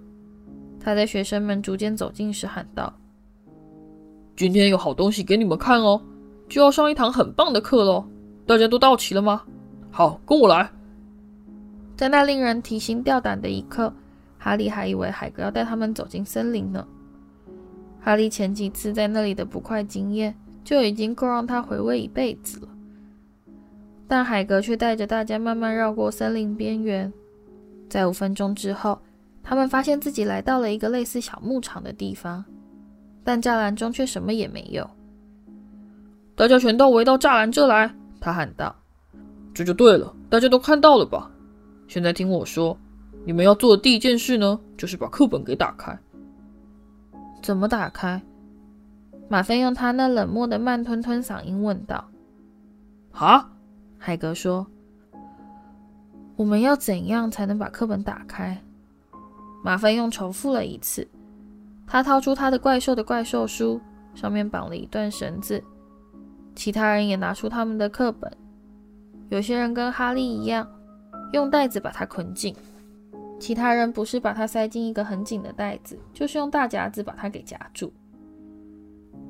[0.80, 2.92] 他在学生们逐渐走近时喊道
[4.36, 6.00] ：“今天有好东西给你们看哦，
[6.48, 8.04] 就要上一堂很棒的课喽！
[8.46, 9.42] 大家都到齐了吗？
[9.90, 10.70] 好，跟我来。”
[11.96, 13.92] 在那令人提心吊胆的一刻，
[14.38, 16.86] 哈利还以为海格要带他们走进森林呢。
[18.00, 22.68] 哈利前几次在那里的不快经验就已经够让他回味一辈子了。
[24.08, 27.12] 但海格却带着大家慢慢绕过森林边缘。
[27.88, 28.98] 在五分钟之后，
[29.42, 32.44] 他们发现自己来到了一个类似小牧场的地方，
[33.24, 34.88] 但栅栏中却什么也没有。
[36.34, 38.74] 大家全都围到栅栏这来，他喊道
[39.52, 41.30] ：“这就对了，大家都看到了吧？”
[41.88, 42.76] 现在听我说，
[43.26, 45.98] 你们要做的第一件事呢，就是把课本给打开。
[47.42, 48.20] 怎么打开？
[49.32, 52.06] 马份用他那冷漠的慢吞吞嗓音问道。
[53.12, 53.50] 啊？
[53.96, 54.66] 海格说。
[56.36, 58.62] 我们要怎样才能把课本打开？
[59.64, 61.08] 马份用重复了一次。
[61.86, 63.80] 他掏出他的怪兽的怪兽书，
[64.14, 65.64] 上面绑了一段绳子。
[66.54, 68.30] 其他人也拿出他们的课本。
[69.30, 70.68] 有些人跟哈利一样。
[71.32, 72.54] 用袋子把它捆紧，
[73.40, 77.90] 其他人不是把它塞进一个很紧的袋子，就是用大夹子把它给夹住。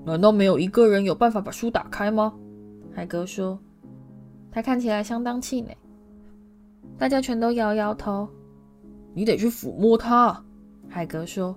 [0.04, 2.34] 难道没有一个人有办法把书打开吗？
[2.94, 3.58] 海格说。
[4.50, 5.76] 他看起来相当气馁。
[6.98, 8.28] 大家全都摇摇头。
[9.14, 10.42] 你得去抚摸它，
[10.88, 11.56] 海格说，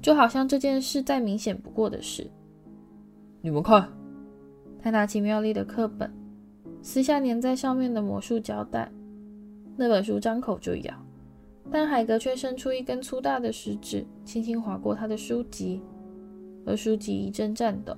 [0.00, 2.28] 就好像这件事再明显不过的事。
[3.40, 3.88] 你们看，
[4.80, 6.12] 他拿起妙丽的课本，
[6.82, 8.90] 撕下粘在上面的魔术胶带。
[9.76, 10.94] 那本书张口就咬，
[11.70, 15.82] 但海格却伸出一根粗大的食指，轻轻划过他的书籍，
[16.66, 17.96] 而书籍一阵颤抖，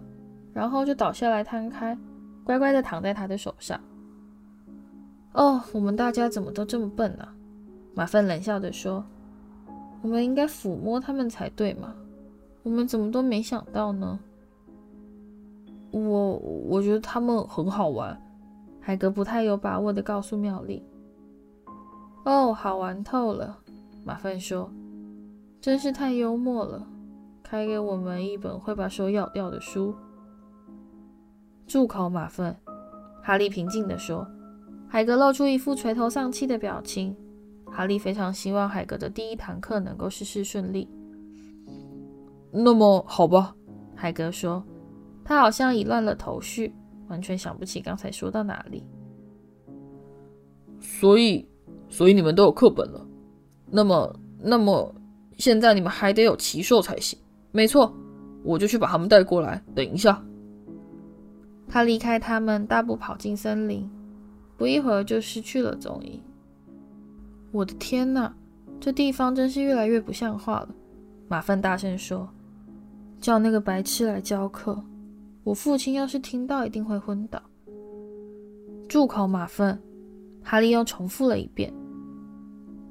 [0.52, 1.96] 然后就倒下来摊开，
[2.44, 3.80] 乖乖地躺在他的手上。
[5.32, 7.28] 哦，我们大家怎么都这么笨呢？
[7.94, 9.04] 马份冷笑着说
[10.02, 11.94] ：“我们应该抚摸他们才对嘛，
[12.62, 14.18] 我们怎么都没想到呢？”
[15.92, 16.36] 我
[16.68, 18.20] 我觉得他们很好玩，
[18.80, 20.82] 海格不太有把握地告诉妙丽。
[22.24, 23.56] 哦，好玩透了，
[24.04, 24.70] 马份说，
[25.60, 26.86] 真是太幽默了。
[27.48, 29.94] 开给我们一本会把手咬掉的书。
[31.64, 32.56] 住口，马粪！
[33.22, 34.26] 哈利平静地说。
[34.88, 37.16] 海格露出一副垂头丧气的表情。
[37.66, 40.88] 哈利非常希望海格的第一堂课能够事事顺利。
[42.50, 43.54] 那么好吧，
[43.94, 44.64] 海格说。
[45.24, 46.74] 他好像已乱了头绪，
[47.08, 48.82] 完全想不起刚才说到哪里。
[50.80, 51.48] 所以。
[51.88, 53.06] 所以你们都有课本了，
[53.70, 54.92] 那么，那么
[55.38, 57.16] 现在你们还得有奇兽才行。
[57.56, 57.90] 没错，
[58.42, 59.62] 我就去把他们带过来。
[59.74, 60.22] 等一下，
[61.66, 63.88] 他离开他们，大步跑进森林，
[64.58, 66.22] 不一会儿就失去了踪影。
[67.52, 68.30] 我的天哪，
[68.78, 70.68] 这地方真是越来越不像话了。
[71.28, 72.28] 马粪大声说
[73.18, 74.78] ：“叫那个白痴来教课！
[75.42, 77.40] 我父亲要是听到，一定会昏倒。”
[78.86, 79.80] 住口，马粪！
[80.42, 81.72] 哈利又重复了一遍：“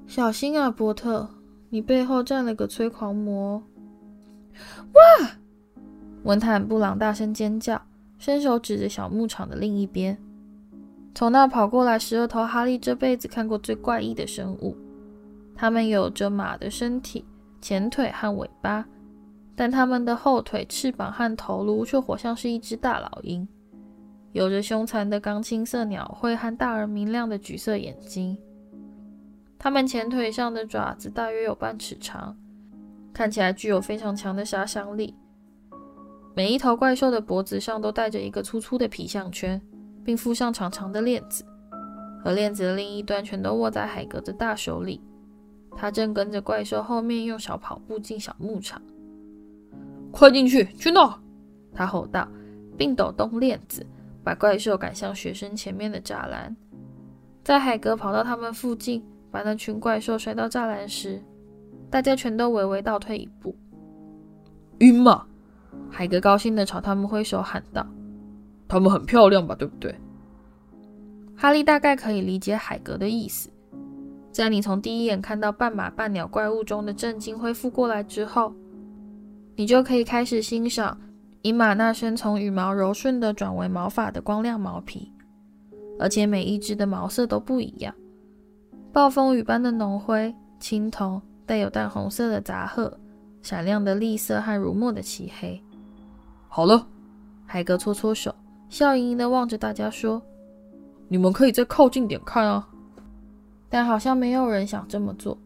[0.07, 1.29] 小心啊，波特，
[1.69, 3.61] 你背后站了个催狂魔！”
[4.95, 5.31] 哇！
[6.23, 7.81] 文坦布朗大声尖叫，
[8.17, 10.17] 伸手指着小牧场的另一边。
[11.13, 14.75] 从那跑过来十二头哈利这辈子看过最怪异的生物，
[15.55, 17.23] 它们有着马的身体、
[17.61, 18.85] 前腿和尾巴，
[19.55, 23.47] 但它们的后腿、翅膀和头颅却活像是一只大老鹰，
[24.33, 28.37] 有着凶残的钢青色鸟喙和大而明亮的橘色眼睛。
[29.57, 32.35] 它们前腿上的爪子大约有半尺长，
[33.15, 35.15] 看起来具有非常强的杀伤力。
[36.35, 39.59] 每一头怪兽的脖子上都带着一个粗粗的皮项圈。
[40.05, 41.43] 并附上长长的链子，
[42.23, 45.01] 而链子的另一端全都握在海格的大手里。
[45.75, 48.79] 他正跟着怪兽后面用小跑步进小牧场。
[50.11, 51.19] 快进去，去那！
[51.73, 52.27] 他吼道，
[52.77, 53.83] 并抖动链子，
[54.23, 56.55] 把怪兽赶向学生前面的栅栏。
[57.43, 61.19] 在海格跑到他们附近，把那群怪兽摔到栅栏时，
[61.95, 63.55] 大家全都微微倒退一步。
[64.79, 65.25] 晕吗？
[65.89, 67.87] 海格高兴地朝他们挥手喊道。
[68.67, 69.95] 他们很漂亮吧，对不对？
[71.37, 73.49] 哈利大概可以理解海格的意思。
[74.29, 78.53] 在你从第一眼看到半马半鸟怪物中的震惊恢复过来之后，
[79.55, 80.99] 你就可以开始欣赏
[81.43, 85.09] 鹰马那身从羽毛柔顺的转为毛发的光亮毛皮，
[85.97, 87.95] 而且每一只的毛色都不一样：
[88.91, 92.99] 暴风雨般的浓灰、青铜、带有淡红色的杂褐、
[93.41, 95.61] 闪亮的栗色和如墨的漆黑。
[96.47, 96.87] 好了，
[97.45, 98.33] 海格搓搓手。
[98.67, 100.21] 笑盈盈的望着大家说
[101.07, 102.67] ：“你们可以再靠近点看啊。”
[103.69, 105.37] 但好像没有人想这么做。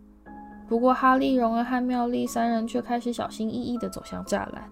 [0.68, 4.70] 不过哈利、荣恩和妙丽三人却开始小心翼翼地走向栅栏。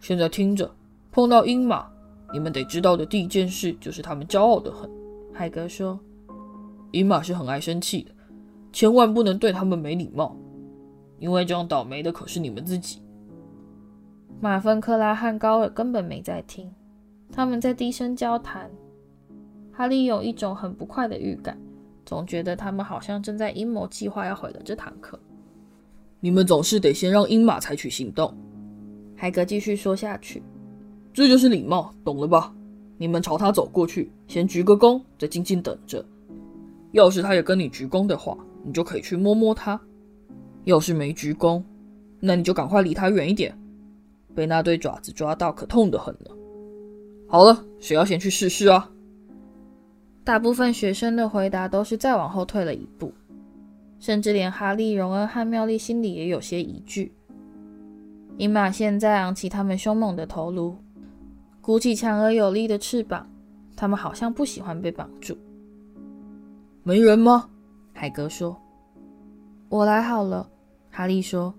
[0.00, 0.70] 现在听着，
[1.10, 1.86] 碰到鹰马，
[2.32, 4.90] 你们得知道的第一件事就是他们骄傲的很。
[5.32, 5.98] 海格说
[6.92, 8.11] ：“鹰马是很爱生气的，
[8.72, 10.36] 千万不能对他们没礼貌，
[11.18, 13.00] 因为这样倒霉的可是你们自己。”
[14.40, 16.68] 马芬克拉和高尔根本没在听。
[17.30, 18.70] 他们在低声交谈。
[19.72, 21.58] 哈利有一种很不快的预感，
[22.04, 25.18] 总觉得他们好像正在阴谋计划要毁了这堂课。
[26.20, 28.32] 你们总是得先让鹰马采取行动。
[29.16, 30.42] 海格继续说下去
[31.14, 32.54] ：“这就是礼貌，懂了吧？
[32.98, 36.04] 你们朝他走过去，先鞠个躬，再静静等着。
[36.90, 39.78] 要是他也跟你鞠躬的话，你就可以去摸摸它；
[40.64, 41.62] 要是没鞠躬，
[42.20, 43.56] 那你就赶快离它远一点。
[44.34, 46.30] 被那对爪子抓到，可痛得很呢。”
[47.28, 48.90] 好了，谁要先去试试啊？
[50.24, 53.12] 大部分学生的回答都是再往后退了一步，
[53.98, 57.12] 甚至连哈利、荣恩和妙丽心里也有些疑惧。
[58.38, 60.76] 鹰马现在昂起他们凶猛的头颅，
[61.60, 63.28] 鼓起强而有力的翅膀，
[63.74, 65.36] 他们好像不喜欢被绑住。
[66.82, 67.48] 没人吗？
[67.92, 68.56] 海格说。
[69.68, 70.48] 我来好了，
[70.90, 71.52] 哈利说。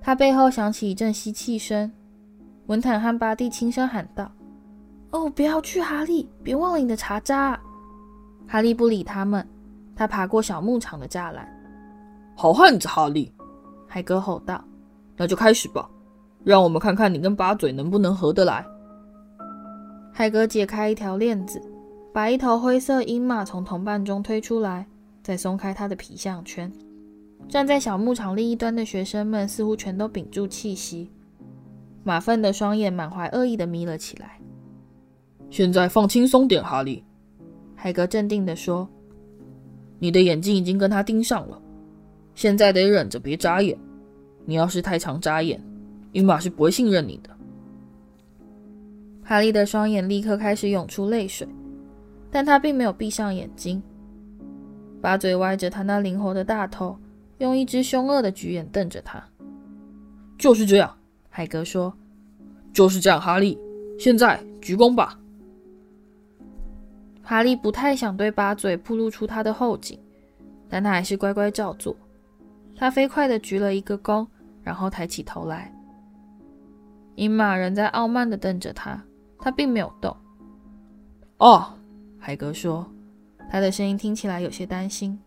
[0.00, 1.90] 他背后响起一阵吸气声，
[2.66, 4.30] 文坦和巴蒂轻声喊道。
[5.10, 6.28] 哦，不要去，哈利！
[6.42, 7.58] 别忘了你的茶渣。
[8.46, 9.46] 哈利不理他们，
[9.94, 11.48] 他爬过小牧场的栅栏。
[12.36, 13.32] 好汉子，哈利！
[13.88, 14.62] 海格吼道
[15.16, 15.88] ：“那就开始吧，
[16.44, 18.64] 让我们看看你跟八嘴能不能合得来。”
[20.12, 21.60] 海格解开一条链子，
[22.12, 24.86] 把一头灰色鹰马从同伴中推出来，
[25.26, 26.70] 再松开他的皮项圈。
[27.48, 31.10] 站在小牧场另一端的学生们似乎全都屏住气息，
[32.04, 34.38] 马粪的双眼满怀恶意地眯了起来。
[35.50, 37.02] 现在放轻松点，哈利。
[37.74, 38.88] 海格镇定地说
[39.98, 41.60] ：“你的眼睛已经跟他盯上了，
[42.36, 43.76] 现在得忍着别眨眼。
[44.44, 45.60] 你要是太常眨眼，
[46.12, 47.30] 英马是不会信任你的。”
[49.26, 51.48] 哈利的双眼立刻开始涌出泪水，
[52.30, 53.82] 但他并没有闭上眼睛。
[55.00, 56.98] 八嘴歪着他那灵活的大头，
[57.38, 59.22] 用一只凶恶的橘眼瞪着他。
[60.38, 60.96] 就是这样，
[61.28, 61.92] 海格说
[62.72, 63.58] ：“就是这样，哈利。
[63.98, 65.18] 现在鞠躬吧。”
[67.22, 69.98] 哈利不太想对八嘴暴露出他的后颈，
[70.68, 71.96] 但他还是乖乖照做。
[72.76, 74.26] 他飞快地鞠了一个躬，
[74.62, 75.72] 然后抬起头来。
[77.14, 79.02] 鹰马仍在傲慢地瞪着他，
[79.38, 80.14] 他并没有动。
[81.38, 81.66] 哦，
[82.18, 82.86] 海格说，
[83.50, 85.18] 他的声音听起来有些担心。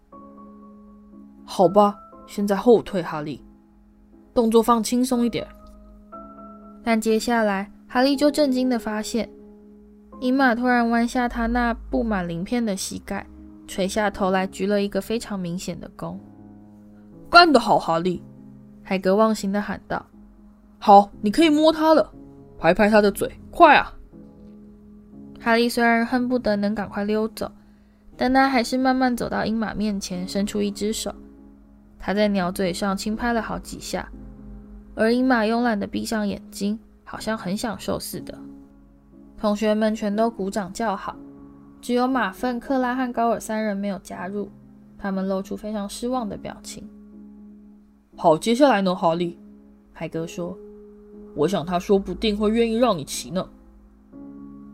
[1.45, 1.95] 好吧，
[2.27, 3.43] 现在后退，哈利，
[4.33, 5.47] 动作放轻松一点。
[6.83, 9.29] 但接下来，哈利就震惊地发现。
[10.21, 13.25] 鹰马突然弯下他那布满鳞片的膝盖，
[13.67, 16.17] 垂下头来，鞠了一个非常明显的躬。
[17.29, 18.21] 干得好，哈利！
[18.83, 20.05] 海格忘形地喊道
[20.77, 22.11] ：“好，你可以摸它了，
[22.57, 23.93] 拍拍它的嘴，快啊！”
[25.39, 27.49] 哈利虽然恨不得能赶快溜走，
[28.21, 31.15] 但他还是慢慢走到鹰马面前，伸出一只手。
[31.97, 34.11] 他在鸟嘴上轻拍了好几下，
[34.93, 38.37] 而鹰马慵懒地闭上眼睛，好像很享受似的。
[39.37, 41.15] 同学们全都鼓掌叫好，
[41.79, 44.49] 只有马粪、克拉和高尔三人没有加入，
[44.97, 46.85] 他们露出非常失望的表情。
[48.17, 49.39] 好，接下来呢，哈利？
[49.93, 50.57] 海哥说
[51.37, 53.47] ：“我想他说不定会愿意让你骑呢。”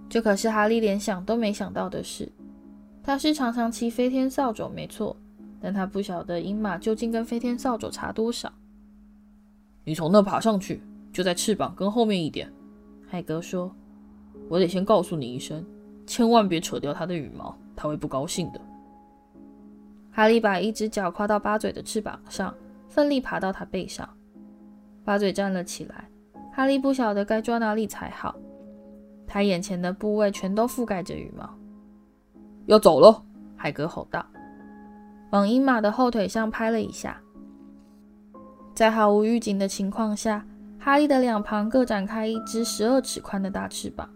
[0.09, 2.31] 这可是哈利连想都没想到的事。
[3.05, 5.15] 他是常常骑飞天扫帚，没错，
[5.61, 8.51] 但他不晓得鹰马究竟跟飞天扫帚差多少。
[9.83, 10.81] 你从那爬上去，
[11.13, 12.51] 就在翅膀跟后面一点。
[13.07, 13.71] 海格说。
[14.49, 15.65] 我得先告诉你一声，
[16.05, 18.61] 千万别扯掉它的羽毛，它会不高兴的。
[20.11, 22.53] 哈利把一只脚跨到八嘴的翅膀上，
[22.89, 24.07] 奋力爬到他背上。
[25.03, 26.09] 八嘴站了起来，
[26.51, 28.35] 哈利不晓得该抓哪里才好。
[29.25, 31.49] 他眼前的部位全都覆盖着羽毛。
[32.65, 33.23] 要走了，
[33.55, 34.25] 海格吼道，
[35.31, 37.21] 往鹰马的后腿上拍了一下。
[38.73, 40.45] 在毫无预警的情况下，
[40.79, 44.09] 哈利的两旁各展开一只十二尺宽的大翅膀。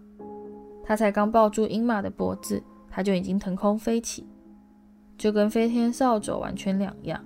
[0.84, 4.26] 他才刚抱住鹰马的脖子，他就已经腾空飞起，
[5.16, 7.24] 就跟飞天扫帚完全两样。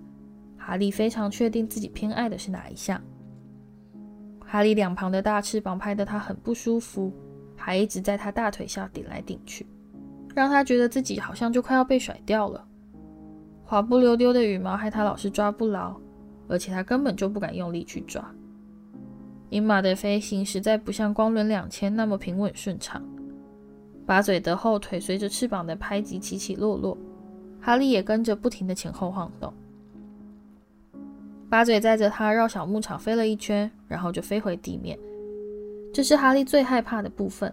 [0.58, 3.00] 哈利非常确定自己偏爱的是哪一项。
[4.44, 7.12] 哈利两旁的大翅膀拍得他很不舒服，
[7.56, 9.66] 还一直在他大腿下顶来顶去，
[10.34, 12.66] 让他觉得自己好像就快要被甩掉了。
[13.62, 15.94] 滑不溜丢的羽毛害他老是抓不牢，
[16.48, 18.22] 而且他根本就不敢用力去抓。
[19.50, 23.02] 鹰马的飞行实在不像光轮两千那么平稳顺畅。
[24.04, 26.98] 八嘴的后腿随着翅膀的拍击起起落落，
[27.60, 29.52] 哈利也跟着不停的前后晃动。
[31.48, 34.98] 巴嘴载着他绕小牧场飞了一圈，然后就飞回地面。
[35.92, 37.52] 这是哈利最害怕的部分。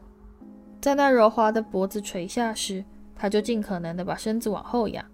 [0.82, 2.84] 在那柔滑的脖子垂下时，
[3.16, 5.06] 他就尽可能的把身子往后仰，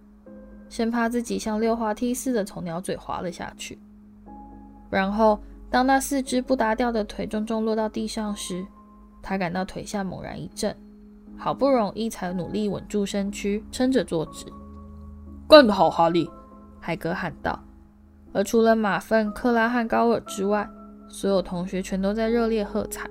[0.69, 3.77] 生怕自己像溜滑梯似的从鸟嘴滑了下去。
[4.89, 5.37] 然后，
[5.69, 8.65] 当那四只不搭调的腿重重落到地上时，
[9.21, 10.73] 他感到腿下猛然一震。
[11.37, 14.45] 好不容易才努力稳住身躯，撑着坐直。
[15.49, 16.29] 干得好，哈利！
[16.79, 17.61] 海格喊道。
[18.31, 20.67] 而除了马粪、克拉汉高尔之外，
[21.09, 23.09] 所有同学全都在热烈喝彩。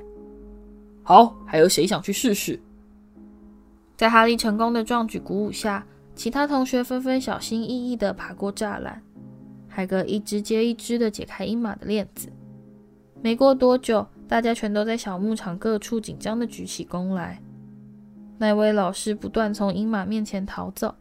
[1.09, 2.59] 好，还有谁想去试试？
[3.97, 5.87] 在哈利成功的壮举鼓舞下，
[6.17, 9.01] 其他同学纷纷小心翼翼地爬过栅栏。
[9.69, 12.29] 海格一只接一只地解开鹰马的链子。
[13.23, 17.41] 没过多久，大家全都在小牧场各处紧张地举起弓来。
[18.37, 20.93] 那位老师不断从鹰马面前逃走，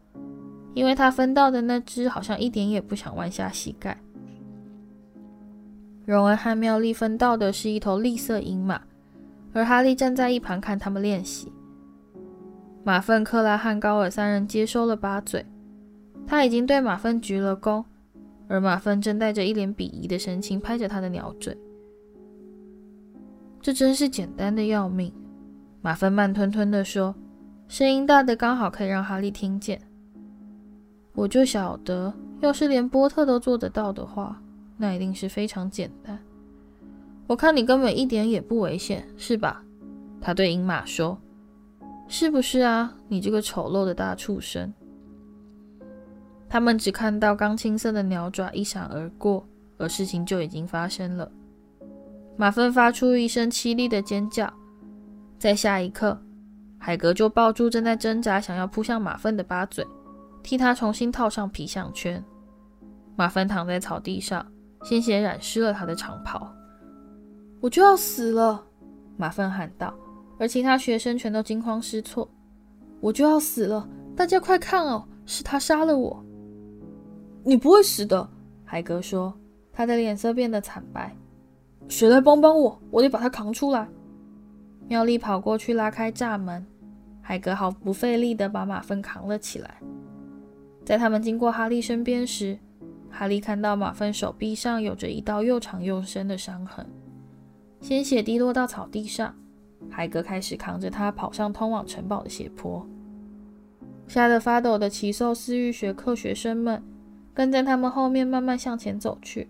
[0.76, 3.98] 因为他分到的那只好像一点也不想弯下膝盖。
[6.06, 8.80] 荣恩和妙丽分到的是一头栗色鹰马，
[9.56, 11.50] 而哈利站在一旁看他们练习。
[12.84, 15.46] 马粪、克拉和高尔三人接收了八嘴，
[16.28, 17.86] 他已经对马粪鞠了躬，
[18.50, 21.58] 而马粪正带着一脸鄙夷的神情拍着他的鸟嘴。
[23.62, 25.12] 这真是简单的要命，
[25.82, 27.16] 马粪慢吞吞地说。
[27.68, 29.82] 声音大的刚好可以让哈利听见。
[31.14, 34.40] 我就晓得，要是连波特都做得到的话，
[34.78, 36.20] 那一定是非常简单。
[37.28, 39.64] 我看你根本一点也不危险，是吧？
[40.22, 41.18] 他对鹰马说
[42.08, 42.94] ：“是不是啊？
[43.08, 44.74] 你这个丑陋的大畜生！”
[46.48, 49.48] 他们只看到钢青色的鸟爪一闪而过，
[49.78, 51.30] 而事情就已经发生了。
[52.38, 54.52] 马粪发出一声凄厉的尖叫，
[55.40, 56.20] 在下一刻。
[56.78, 59.84] 海格就抱住正在挣扎、想要扑向马粪的八嘴，
[60.44, 62.24] 替他重新套上皮项圈。
[63.16, 64.46] 马粪躺在草地上，
[64.84, 66.48] 鲜血染湿了他的长袍。
[67.66, 68.64] 我就要死了！
[69.18, 69.92] 马粪喊道，
[70.38, 72.30] 而其他学生全都惊慌失措。
[73.00, 73.90] 我就要死了！
[74.16, 76.24] 大家快看哦，是他杀了我！
[77.44, 78.30] 你不会死的，
[78.64, 79.34] 海格说，
[79.74, 81.18] 他的脸色变得惨白。
[81.88, 82.80] 谁来帮帮我？
[82.92, 83.90] 我得把他扛出来。
[84.88, 86.64] 妙丽跑过去拉开栅门。
[87.20, 89.82] 海格毫不费力地把马粪扛了起来。
[90.86, 92.60] 在他们经过哈利身边时，
[93.10, 96.88] 哈利看到马粪手臂上有着一道又长又深的伤痕，
[97.86, 99.32] 鲜血滴落到草地上。
[99.92, 102.84] 海格开始扛着他跑上通往城堡的斜坡。
[104.08, 106.82] 吓得发抖的奇兽私域学课学生们
[107.32, 109.48] 跟在他们后面慢慢向前走去。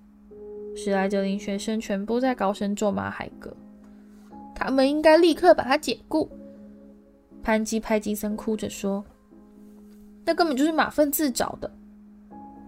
[0.76, 3.56] 史莱哲林学生全部在高声咒骂海格，
[4.54, 6.30] 他们应该立刻把他解雇。
[7.42, 9.02] 潘基派基森哭着说
[10.26, 11.72] ：“那根本就是马粪自找的。”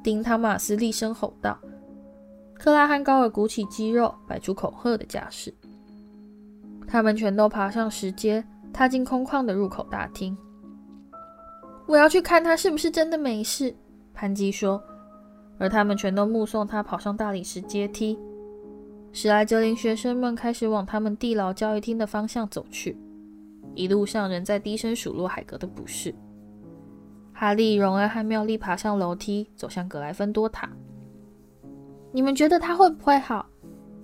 [0.01, 1.59] 丁汤马斯厉声吼道
[2.55, 5.53] ：“克拉汉高尔鼓起肌肉，摆出恐吓的架势。
[6.88, 10.35] 他们全都爬上石阶，踏进空旷的入口大厅。
[11.85, 13.75] 我要去看他是不是真的没事，
[14.13, 14.81] 潘基说。
[15.59, 18.17] 而他们全都目送他跑上大理石阶梯。
[19.11, 22.95] 史莱哲林学生们开始往他们地牢教育厅的方向走去，
[23.73, 26.13] 一路上仍在低声数落海格的不是。
[27.33, 30.69] 哈利、荣恩和妙丽爬上楼梯，走向格莱芬多塔。
[32.11, 33.47] 你们觉得他会不会好？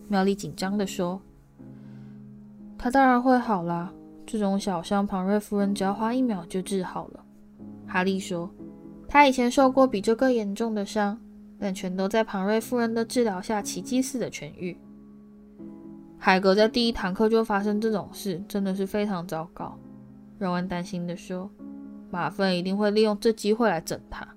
[0.07, 1.21] 妙丽紧张地说
[2.83, 3.93] ：“他当然会好啦，
[4.25, 7.23] 这种小伤，庞瑞夫人只要花一秒就治好了。”
[7.87, 8.51] 哈利说
[9.07, 11.17] ：“他以前受过比这更严重的伤，
[11.57, 14.77] 但全都在庞瑞夫人的治疗下奇迹似的痊愈。”
[16.19, 19.79] 海格在第一堂课就发生这种事，真的是非常糟糕。
[20.37, 21.49] 荣恩担心地说
[22.11, 24.27] ：“马粪一定会利用这机会来整他。”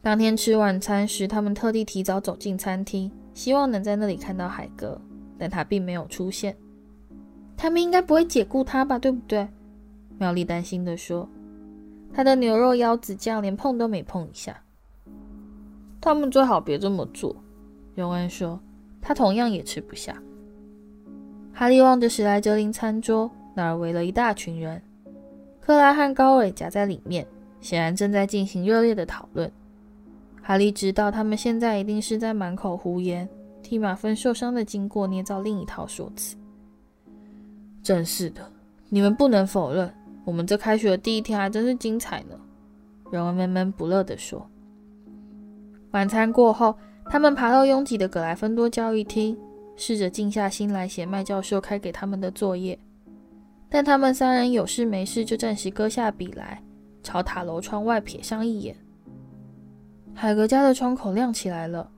[0.00, 5.00] 当天吃晚餐时，他们特地提早走进餐厅，希望能在那里看到海格，
[5.36, 6.56] 但他并没有出现。
[7.56, 8.98] 他们应该不会解雇他吧？
[8.98, 9.46] 对不对？
[10.18, 11.28] 妙丽担心的说。
[12.12, 14.56] 他的牛肉腰子酱连碰都没碰一下。
[16.00, 17.34] 他们最好别这么做，
[17.94, 18.60] 荣恩说。
[19.00, 20.16] 他同样也吃不下。
[21.52, 24.80] 哈利望着史莱哲林餐桌，那儿围了一大群人，
[25.60, 27.26] 克拉和高伟夹在里面，
[27.60, 29.50] 显然正在进行热烈的讨论。
[30.42, 33.28] 哈利知道，他们现在一定是在满口胡言，
[33.62, 36.36] 替马粪受伤的经过捏造另一套说辞。
[37.84, 38.50] 真是的，
[38.88, 39.92] 你们不能否认，
[40.24, 42.40] 我们这开学的第一天还真是精彩呢。
[43.12, 44.50] 荣恩闷闷不乐地说。
[45.90, 46.74] 晚餐过后，
[47.04, 49.38] 他们爬到拥挤的格莱芬多交易厅，
[49.76, 52.76] 试着静下心来写麦教授开给他们的作业，
[53.68, 56.62] 但他们三人有事没事就暂时搁下笔来，
[57.02, 58.74] 朝塔楼窗外瞥上一眼。
[60.14, 61.90] 海格家的窗口亮起来了，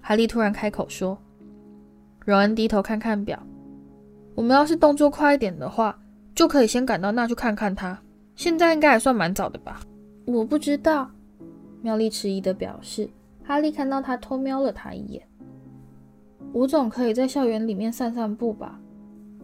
[0.00, 1.18] 哈利突然开口说
[2.24, 3.42] ：“荣恩，低头看看表，
[4.38, 5.98] 我们要是动作快一点的话，
[6.32, 7.98] 就可以先赶到那去看看他。
[8.36, 9.80] 现在应该还算蛮早的吧
[10.26, 11.10] ？”“我不知道。”
[11.82, 13.10] 妙丽迟疑地表示。
[13.42, 15.26] 哈利看到他偷瞄了他一眼。
[16.54, 18.78] “我总可以在校园里面散散步吧？”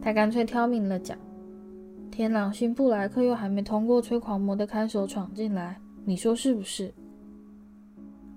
[0.01, 1.17] 他干脆挑明了讲。
[2.09, 6.93] “天狼星布莱克又还没通过催狂魔的看守闯进来，你说是不是？”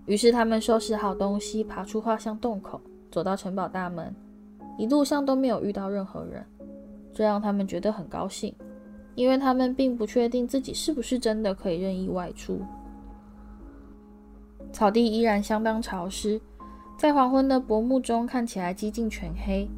[0.06, 2.80] 于是他们收拾好东西，爬出画像洞口，
[3.12, 4.12] 走到城堡大门。
[4.78, 6.42] 一路上都没有遇到任何人，
[7.12, 8.54] 这让他们觉得很高兴，
[9.14, 12.62] 因为他们并不确定自己是不是真的可以任意外出。
[14.72, 16.40] 草地依然相当潮湿，
[16.96, 19.68] 在黄昏的薄暮中看起来几近全黑。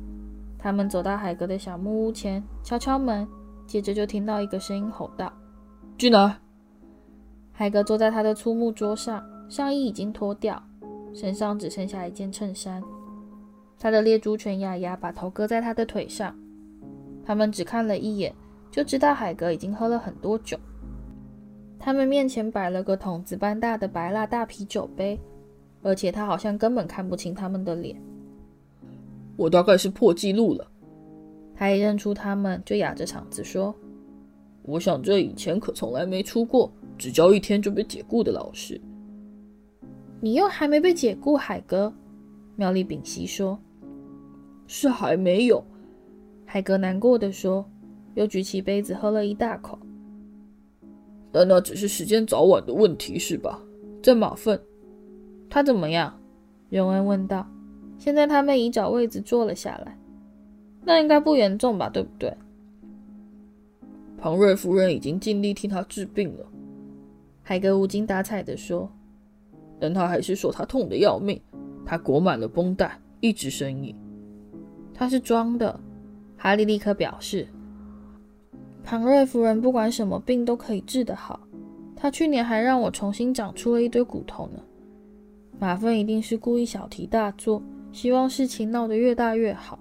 [0.59, 3.27] 他们走到海格的小木屋前，敲敲门，
[3.67, 5.33] 接着就听到一个声音吼道
[5.97, 6.37] ：“进来！”
[7.53, 9.25] 海格坐在他的粗木桌上。
[9.49, 10.63] 上衣已经脱掉，
[11.13, 12.81] 身上只剩下一件衬衫。
[13.83, 16.37] 他的猎猪犬雅雅把头搁在他的腿上。
[17.25, 18.35] 他们只看了一眼，
[18.71, 20.59] 就知道海格已经喝了很多酒。
[21.79, 25.19] 他们面前摆了个桶子般大的白蜡大啤酒杯，
[25.81, 27.97] 而且他好像根本看不清他们的脸。
[29.37, 30.71] 我大概是破纪录了。
[31.55, 33.75] 他一认出他们，就哑着嗓子说
[34.63, 38.79] ：“我想这以前可从来没出过只教一天就被解雇的老师。”
[40.21, 41.91] 你又还没被解雇，海哥，
[42.57, 43.59] 妙丽屏息说
[44.73, 45.65] ：“是还没有。”
[46.47, 47.69] 海格难过的说，
[48.15, 49.77] 又举起杯子喝了一大口。
[51.33, 53.61] 但那只是时间早晚的问题，是吧？
[54.01, 54.61] 在马粪，
[55.49, 56.17] 他怎么样？
[56.69, 57.45] 荣恩问道。
[57.99, 59.99] 现在他们已找位子坐了下来，
[60.85, 61.89] 那应该不严重吧？
[61.89, 62.33] 对不对？
[64.17, 66.47] 庞瑞夫人已经尽力替他治病了。
[67.43, 68.89] 海格无精打采地说。
[69.81, 71.41] 但他还是说他痛得要命，
[71.85, 73.97] 他裹满了绷带，一直呻吟。
[75.01, 75.81] 他是装的，
[76.37, 77.49] 哈利立刻表示。
[78.85, 81.41] 庞瑞夫人不管什么病都可以治得好，
[81.97, 84.61] 她去年还让我重新长出了一堆骨头呢。
[85.59, 89.79] 马粪一定是故意小题大做，希望事情闹得越大越好。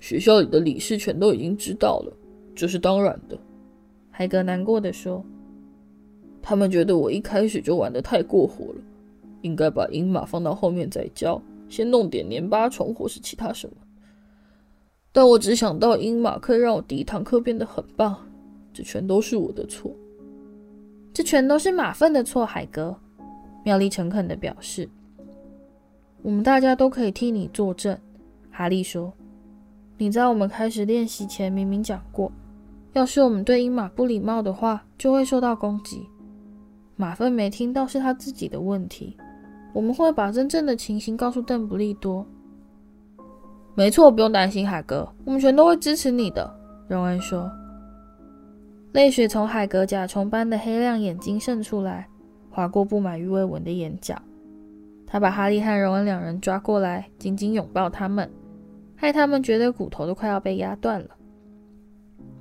[0.00, 2.12] 学校里的理事全都已经知道了，
[2.56, 3.38] 这是当然的。
[4.10, 5.24] 海格难过的说。
[6.42, 8.80] 他们觉得我一开始就玩得太过火了，
[9.42, 11.40] 应该把鹰马放到后面再教，
[11.70, 13.76] 先弄点黏巴虫或是其他什么。
[15.12, 18.14] 但我只想到鹰马可以让我第一堂课变得很棒，
[18.74, 19.90] 这全都是我的错。
[21.14, 22.94] 这全都是马粪的错，海格。
[23.64, 24.88] 妙丽诚恳地表示。
[26.22, 27.98] 我们大家都可以替你作证，
[28.50, 29.12] 哈利说。
[29.96, 32.30] 你在我们开始练习前明明讲过，
[32.92, 36.06] 要是我们对鹰马不礼貌的话，就会受到攻击。
[36.96, 39.16] 马粪没听到是他自己的问题，
[39.72, 42.26] 我们会把真正的情形告诉邓不利多。
[43.74, 46.52] 没错，不用担心，海格，我们全都会支持你的。”
[46.88, 47.50] 荣恩说。
[48.92, 52.08] 泪水从海格甲虫般的黑亮眼睛渗出来，
[52.50, 54.20] 划过布满鱼尾纹的眼角。
[55.06, 58.28] 他把哈利和荣恩两人抓过来，紧紧拥抱他们，
[58.96, 61.10] 害他们觉得骨头都快要被压断了。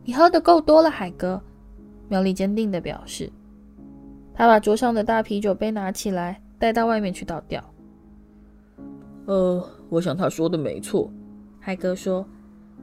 [0.04, 1.40] 你喝得够多了，海格。
[2.08, 3.32] 妙丽坚定地表示。
[4.34, 7.64] 他把桌上的大啤酒杯拿起来，带到外面去倒掉。
[9.26, 11.12] 呃，我想他说的没错，
[11.60, 12.26] 海格说，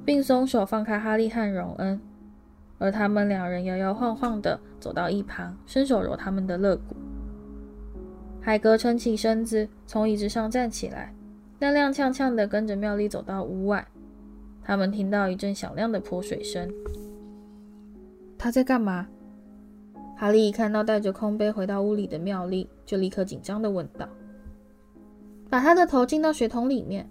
[0.04, 2.00] 并松手放开哈利和荣恩，
[2.78, 6.96] 而他们两人摇摇晃晃的走到一旁，伸手揉他们的肋骨。
[8.40, 11.12] 海格撑起身子，从椅子上站起来，
[11.58, 13.86] 踉踉跄跄的跟着妙丽走到屋外。
[14.62, 16.68] 他们听到一阵响亮的泼水声。
[18.38, 19.08] 他在干嘛？
[20.16, 24.08] 哈利一看到带着空杯回到屋里的妙丽，就立刻紧张地问道
[25.50, 27.08] ：“把他的头浸到水桶里面。”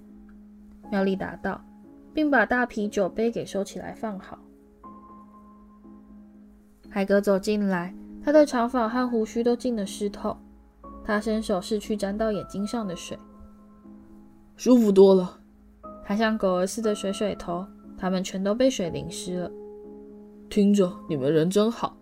[0.91, 1.63] 妙丽答道，
[2.13, 4.39] 并把大啤酒杯给收起来放好。
[6.89, 7.93] 海格走进来，
[8.23, 10.35] 他的长发和胡须都浸得湿透。
[11.03, 13.15] 他伸手拭去沾到眼睛上的水，
[14.55, 15.39] 舒服多了。
[16.03, 17.63] 他像狗儿似的甩甩头，
[17.95, 19.51] 他们全都被水淋湿了。
[20.49, 21.95] 听着，你们人真好，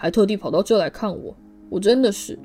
[0.00, 1.36] 还特地跑到这来看我，
[1.68, 2.38] 我真的是。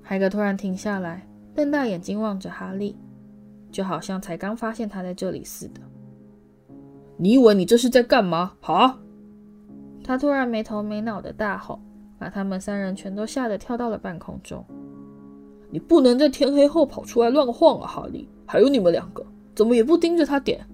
[0.00, 1.26] 海格突然停下来，
[1.56, 2.96] 瞪大眼睛望着哈利，
[3.72, 5.80] 就好像才刚发现他在这里似的。
[7.16, 8.52] 你以为你这是在干嘛？
[8.60, 8.96] 哈！
[10.04, 11.80] 他突然没头没脑的大吼，
[12.16, 14.64] 把他们三人全都吓得跳到了半空中。
[15.68, 18.28] 你不能在天黑后跑出来乱晃啊，哈利！
[18.46, 20.64] 还有你们两个，怎么也不盯着他点？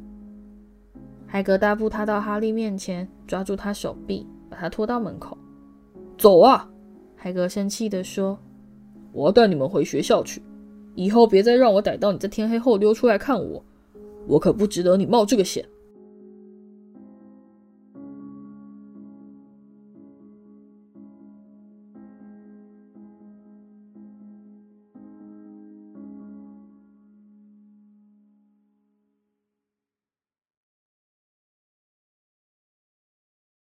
[1.27, 5.37] 海格大步踏到哈利面前，抓住他手臂，把他拖到门口。
[6.17, 6.69] 走啊！
[7.15, 8.39] 海格生气地说
[9.13, 10.43] ：“我要带你们回学校去，
[10.95, 13.63] 以后别再让我逮到你在天黑后溜出来看我，
[14.27, 15.65] 我可不值得你冒这个险。”